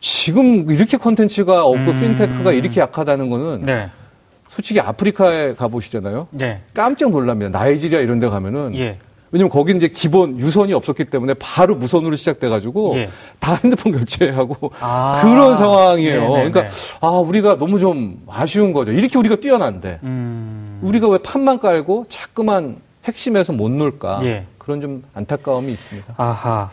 지금 0.00 0.70
이렇게 0.70 0.96
컨텐츠가 0.96 1.64
없고 1.64 1.90
음. 1.90 2.00
핀테크가 2.00 2.52
이렇게 2.52 2.80
약하다는 2.80 3.28
거는 3.30 3.60
네. 3.60 3.88
솔직히 4.50 4.80
아프리카에 4.80 5.54
가보시잖아요. 5.54 6.28
네. 6.30 6.62
깜짝 6.72 7.10
놀랍니다. 7.10 7.58
나이지리아 7.58 8.00
이런 8.00 8.18
데 8.20 8.28
가면은 8.28 8.74
예. 8.76 8.98
왜냐면 9.32 9.50
거기는 9.50 9.78
이제 9.78 9.88
기본 9.88 10.38
유선이 10.38 10.72
없었기 10.72 11.06
때문에 11.06 11.34
바로 11.34 11.74
무선으로 11.74 12.14
시작돼가지고 12.16 12.96
예. 12.96 13.10
다 13.40 13.58
핸드폰 13.62 13.92
결제하고 13.92 14.70
아. 14.80 15.20
그런 15.22 15.56
상황이에요. 15.56 16.20
네네네. 16.20 16.50
그러니까 16.50 16.74
아 17.00 17.08
우리가 17.10 17.58
너무 17.58 17.78
좀 17.78 18.22
아쉬운 18.28 18.72
거죠. 18.72 18.92
이렇게 18.92 19.18
우리가 19.18 19.36
뛰어난데 19.36 20.00
음. 20.04 20.78
우리가 20.82 21.08
왜 21.08 21.18
판만 21.18 21.58
깔고 21.58 22.06
자꾸만 22.08 22.76
핵심에서 23.04 23.52
못 23.52 23.70
놀까 23.70 24.20
예. 24.22 24.46
그런 24.58 24.80
좀 24.80 25.02
안타까움이 25.14 25.70
있습니다. 25.72 26.14
아하. 26.16 26.70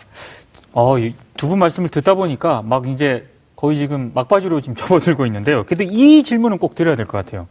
어, 0.74 0.96
두 1.38 1.48
분 1.48 1.60
말씀을 1.60 1.90
듣다 1.90 2.14
보니까 2.16 2.62
막 2.64 2.88
이제 2.88 3.28
거의 3.56 3.78
지금 3.78 4.12
막바지로 4.14 4.62
지금 4.62 4.76
접어들고 4.78 5.26
있는데요. 5.28 5.64
근데 5.66 5.86
이 5.86 6.24
질문은 6.24 6.58
꼭 6.60 6.76
드려야 6.76 6.96
될 6.96 7.06
것 7.06 7.18
같아요. 7.18 7.48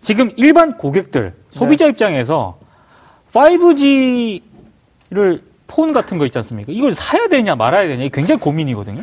지금 0.00 0.30
일반 0.36 0.76
고객들, 0.76 1.34
소비자 1.50 1.86
네. 1.86 1.90
입장에서 1.90 2.58
5G를 3.34 5.40
폰 5.66 5.92
같은 5.92 6.18
거 6.18 6.26
있지 6.26 6.38
않습니까? 6.38 6.72
이걸 6.72 6.92
사야 6.92 7.26
되냐 7.28 7.56
말아야 7.56 7.88
되냐 7.88 8.08
굉장히 8.12 8.40
고민이거든요. 8.40 9.02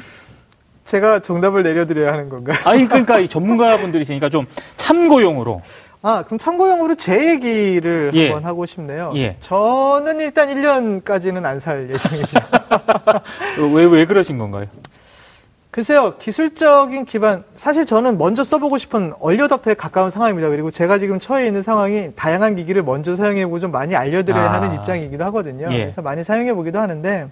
제가 0.86 1.20
정답을 1.20 1.64
내려드려야 1.64 2.12
하는 2.14 2.30
건가요? 2.30 2.58
아니 2.66 2.88
그러니까 2.88 3.20
이 3.20 3.28
전문가분들이시니까 3.28 4.30
좀 4.30 4.46
참고용으로. 4.78 5.62
아 6.02 6.24
그럼 6.26 6.38
참고용으로 6.40 6.96
제 6.96 7.30
얘기를 7.32 8.12
예. 8.16 8.30
한번 8.32 8.46
하고 8.46 8.66
싶네요. 8.66 9.12
예. 9.16 9.38
저는 9.40 10.20
일단 10.20 10.50
1년까지는 10.50 11.46
안 11.46 11.60
살 11.60 11.90
예정입니다. 11.94 13.22
왜 13.76 13.86
왜 13.86 14.06
그러신 14.06 14.38
건가요? 14.38 14.66
글쎄요, 15.72 16.18
기술적인 16.18 17.06
기반, 17.06 17.46
사실 17.56 17.86
저는 17.86 18.18
먼저 18.18 18.44
써보고 18.44 18.78
싶은 18.78 19.14
얼리어답터에 19.22 19.74
가까운 19.74 20.10
상황입니다. 20.10 20.50
그리고 20.50 20.70
제가 20.70 21.00
지금 21.00 21.18
처해 21.18 21.48
있는 21.48 21.62
상황이 21.62 22.12
다양한 22.14 22.58
기기를 22.58 22.84
먼저 22.84 23.16
사용해보고 23.16 23.62
좀 23.62 23.72
많이 23.72 23.96
알려드려야 23.96 24.52
아. 24.52 24.54
하는 24.54 24.76
입장이기도 24.76 25.24
하거든요. 25.26 25.70
예. 25.72 25.78
그래서 25.78 26.02
많이 26.02 26.26
사용해보기도 26.26 26.78
하는데, 26.78 27.30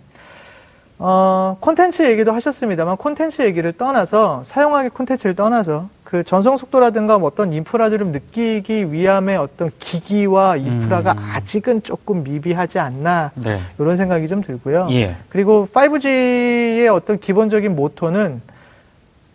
어, 0.99 1.58
콘텐츠 1.60 2.10
얘기도 2.10 2.32
하셨습니다만, 2.32 2.95
콘텐츠 2.95 3.41
얘기를 3.41 3.73
떠나서, 3.73 4.41
사용하기 4.45 4.89
콘텐츠를 4.89 5.36
떠나서, 5.36 5.89
그 6.09 6.23
전송 6.23 6.57
속도라든가 6.57 7.19
뭐 7.19 7.27
어떤 7.27 7.53
인프라들을 7.53 8.07
느끼기 8.07 8.91
위함의 8.91 9.37
어떤 9.37 9.69
기기와 9.77 10.55
인프라가 10.55 11.11
음. 11.11 11.17
아직은 11.19 11.83
조금 11.83 12.23
미비하지 12.23 12.79
않나, 12.79 13.29
네. 13.35 13.61
이런 13.77 13.95
생각이 13.95 14.27
좀 14.27 14.41
들고요. 14.41 14.87
예. 14.89 15.17
그리고 15.29 15.67
5G의 15.71 16.91
어떤 16.91 17.19
기본적인 17.19 17.75
모토는 17.75 18.41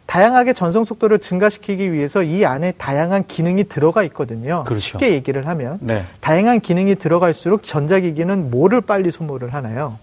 다양하게 0.07 0.53
전송 0.53 0.85
속도를 0.85 1.21
증가시키기 1.21 1.93
위해서 1.93 2.25
이 2.25 2.45
안에 2.45 2.73
다양한 2.73 3.29
기능이 3.29 3.65
들어가 3.65 4.03
있거든요. 4.05 4.65
그렇죠. 4.67 4.81
쉽게 4.81 5.13
얘기를 5.13 5.47
하면 5.47 5.79
네. 5.81 6.03
다양한 6.21 6.59
기능이 6.59 6.97
들어갈수록 6.97 7.63
전자기기는 7.63 8.51
뭐를 8.51 8.81
빨리 8.81 9.13
소모를 9.13 9.55
하나요? 9.55 9.97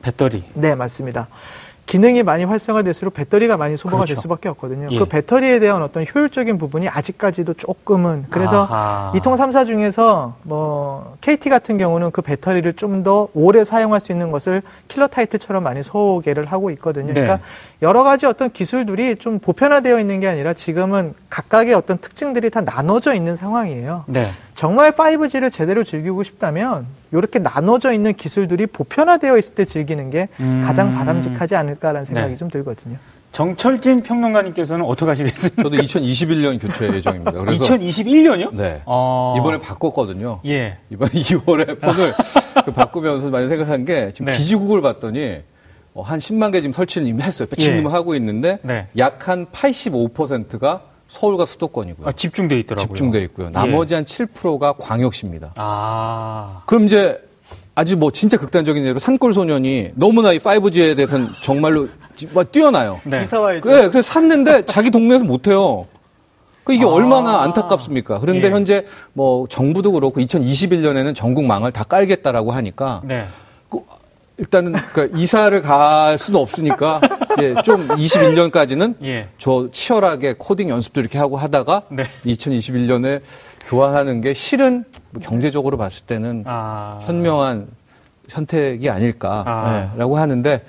배터리. 0.00 0.44
네, 0.54 0.76
맞습니다. 0.76 1.26
기능이 1.86 2.22
많이 2.22 2.44
활성화될수록 2.44 3.12
배터리가 3.14 3.56
많이 3.56 3.76
소모가 3.76 3.98
그렇죠. 4.04 4.14
될 4.14 4.22
수밖에 4.22 4.48
없거든요. 4.48 4.88
예. 4.90 4.98
그 4.98 5.04
배터리에 5.04 5.58
대한 5.60 5.82
어떤 5.82 6.04
효율적인 6.12 6.56
부분이 6.58 6.88
아직까지도 6.88 7.54
조금은 7.54 8.24
그래서 8.30 8.64
아하. 8.64 9.12
이통 9.14 9.34
3사 9.36 9.66
중에서 9.66 10.34
뭐 10.42 11.16
KT 11.20 11.50
같은 11.50 11.76
경우는 11.78 12.10
그 12.10 12.22
배터리를 12.22 12.72
좀 12.72 12.94
더 13.04 13.28
오래 13.34 13.64
사용할 13.64 14.00
수 14.00 14.12
있는 14.12 14.30
것을 14.30 14.62
킬러 14.88 15.06
타이틀처럼 15.08 15.62
많이 15.62 15.82
소개를 15.82 16.46
하고 16.46 16.70
있거든요. 16.70 17.08
네. 17.08 17.20
그러니까 17.20 17.40
여러 17.82 18.02
가지 18.02 18.24
어떤 18.24 18.50
기술들이 18.50 19.16
좀 19.16 19.38
보편화되어 19.40 20.00
있는 20.00 20.20
게 20.20 20.28
아니라 20.28 20.54
지금은 20.54 21.14
각각의 21.28 21.74
어떤 21.74 21.98
특징들이 21.98 22.50
다 22.50 22.62
나눠져 22.62 23.14
있는 23.14 23.34
상황이에요. 23.34 24.04
네. 24.06 24.30
정말 24.54 24.92
5G를 24.92 25.52
제대로 25.52 25.84
즐기고 25.84 26.22
싶다면 26.22 26.86
이렇게 27.12 27.38
나눠져 27.38 27.92
있는 27.92 28.14
기술들이 28.14 28.66
보편화되어 28.66 29.36
있을 29.38 29.54
때 29.54 29.64
즐기는 29.64 30.10
게 30.10 30.28
음... 30.40 30.62
가장 30.64 30.92
바람직하지 30.92 31.56
않을까라는 31.56 32.04
생각이 32.04 32.30
네. 32.30 32.36
좀 32.36 32.48
들거든요. 32.50 32.96
정철진 33.32 34.04
평론가님께서는 34.04 34.84
어떻게 34.84 35.10
하시겠습니까? 35.10 35.64
저도 35.64 35.76
2021년 35.76 36.60
교체 36.60 36.86
예정입니다. 36.86 37.32
그래서 37.32 37.64
2021년이요? 37.64 38.54
네. 38.54 38.82
어... 38.86 39.34
이번에 39.36 39.58
바꿨거든요. 39.58 40.40
예. 40.46 40.78
이번 40.88 41.08
2월에 41.10 41.80
폰을 41.80 42.14
바꾸면서 42.74 43.30
많이 43.30 43.48
생각한 43.48 43.84
게 43.84 44.12
지금 44.12 44.26
네. 44.26 44.36
기지국을 44.36 44.82
봤더니 44.82 45.40
어, 45.94 46.02
한 46.02 46.20
10만 46.20 46.52
개 46.52 46.60
지금 46.60 46.72
설치를 46.72 47.08
이미 47.08 47.22
했어요. 47.22 47.48
배치는 47.48 47.84
예. 47.84 47.88
하고 47.88 48.14
있는데 48.14 48.58
네. 48.62 48.86
약한 48.96 49.46
85%가 49.46 50.82
서울과 51.14 51.46
수도권이고요. 51.46 52.08
아, 52.08 52.12
집중돼 52.12 52.58
있더라고요. 52.60 52.88
집중돼 52.88 53.22
있고요. 53.24 53.50
나머지 53.50 53.94
예. 53.94 53.96
한 53.96 54.04
7%가 54.04 54.72
광역시입니다. 54.72 55.52
아. 55.56 56.62
그럼 56.66 56.86
이제 56.86 57.22
아주 57.76 57.96
뭐 57.96 58.10
진짜 58.10 58.36
극단적인 58.36 58.84
예로 58.84 58.98
산골 58.98 59.32
소년이 59.32 59.92
너무나 59.94 60.32
이 60.32 60.38
5G에 60.38 60.96
대해서는 60.96 61.30
정말로 61.40 61.88
뭐 62.32 62.42
뛰어나요. 62.44 63.00
네. 63.04 63.22
이사 63.22 63.40
와야죠. 63.40 63.68
네, 63.68 63.88
그래서 63.88 64.02
샀는데 64.02 64.66
자기 64.66 64.90
동네에서 64.90 65.24
못 65.24 65.46
해요. 65.46 65.86
그 66.64 66.72
이게 66.72 66.84
아. 66.84 66.88
얼마나 66.88 67.42
안타깝습니까? 67.42 68.18
그런데 68.18 68.48
예. 68.48 68.52
현재 68.52 68.86
뭐 69.12 69.46
정부도 69.48 69.92
그렇고 69.92 70.20
2021년에는 70.20 71.14
전국 71.14 71.44
망을 71.44 71.70
다 71.70 71.84
깔겠다라고 71.84 72.50
하니까 72.50 73.02
네. 73.04 73.26
그 73.68 73.78
일단은 74.38 74.72
그 74.92 75.12
이사를 75.16 75.60
갈 75.62 76.18
수는 76.18 76.40
없으니까 76.40 77.00
이제 77.36 77.54
좀 77.64 77.86
21년까지는 77.88 78.94
예. 79.02 79.28
저 79.38 79.68
치열하게 79.72 80.34
코딩 80.38 80.68
연습도 80.70 81.00
이렇게 81.00 81.18
하고 81.18 81.36
하다가 81.36 81.82
네. 81.90 82.04
2021년에 82.26 83.20
교환하는 83.66 84.20
게 84.20 84.34
실은 84.34 84.84
경제적으로 85.22 85.76
봤을 85.76 86.04
때는 86.06 86.44
아. 86.46 87.00
현명한 87.02 87.68
선택이 88.28 88.88
아닐까라고 88.90 90.16
아. 90.16 90.20
하는데 90.20 90.62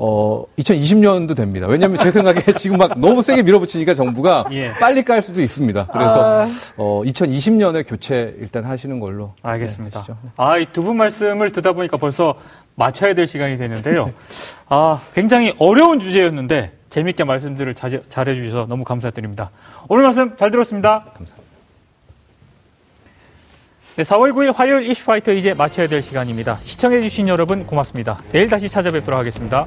어, 0.00 0.44
2020년도 0.60 1.34
됩니다. 1.36 1.66
왜냐하면 1.66 1.98
제 1.98 2.12
생각에 2.12 2.40
지금 2.56 2.78
막 2.78 3.00
너무 3.00 3.20
세게 3.20 3.42
밀어붙이니까 3.42 3.94
정부가 3.94 4.44
예. 4.52 4.72
빨리 4.74 5.02
깔 5.04 5.20
수도 5.22 5.42
있습니다. 5.42 5.86
그래서 5.92 6.42
아... 6.42 6.48
어, 6.76 7.02
2020년에 7.04 7.84
교체 7.88 8.32
일단 8.38 8.64
하시는 8.64 9.00
걸로. 9.00 9.32
알겠습니다. 9.42 10.04
네, 10.08 10.14
아, 10.36 10.56
이 10.58 10.66
두 10.72 10.82
분 10.84 10.96
말씀을 10.96 11.50
듣다 11.50 11.72
보니까 11.72 11.96
벌써 11.96 12.36
마쳐야 12.78 13.14
될 13.14 13.26
시간이 13.26 13.56
되는데요. 13.56 14.12
아, 14.68 15.00
굉장히 15.12 15.54
어려운 15.58 15.98
주제였는데 15.98 16.72
재밌게 16.88 17.24
말씀들을 17.24 17.74
잘해 17.74 18.34
주셔서 18.34 18.66
너무 18.66 18.84
감사드립니다. 18.84 19.50
오늘 19.88 20.04
말씀 20.04 20.36
잘 20.36 20.50
들었습니다. 20.50 21.04
감사합니다. 21.14 21.48
네, 23.96 24.04
4월 24.04 24.32
9일 24.32 24.54
화요일 24.54 24.88
이슈파이터 24.88 25.32
이제 25.32 25.54
마쳐야 25.54 25.88
될 25.88 26.02
시간입니다. 26.02 26.60
시청해 26.62 27.00
주신 27.00 27.28
여러분 27.28 27.66
고맙습니다. 27.66 28.16
내일 28.30 28.48
다시 28.48 28.68
찾아뵙도록 28.68 29.18
하겠습니다. 29.18 29.66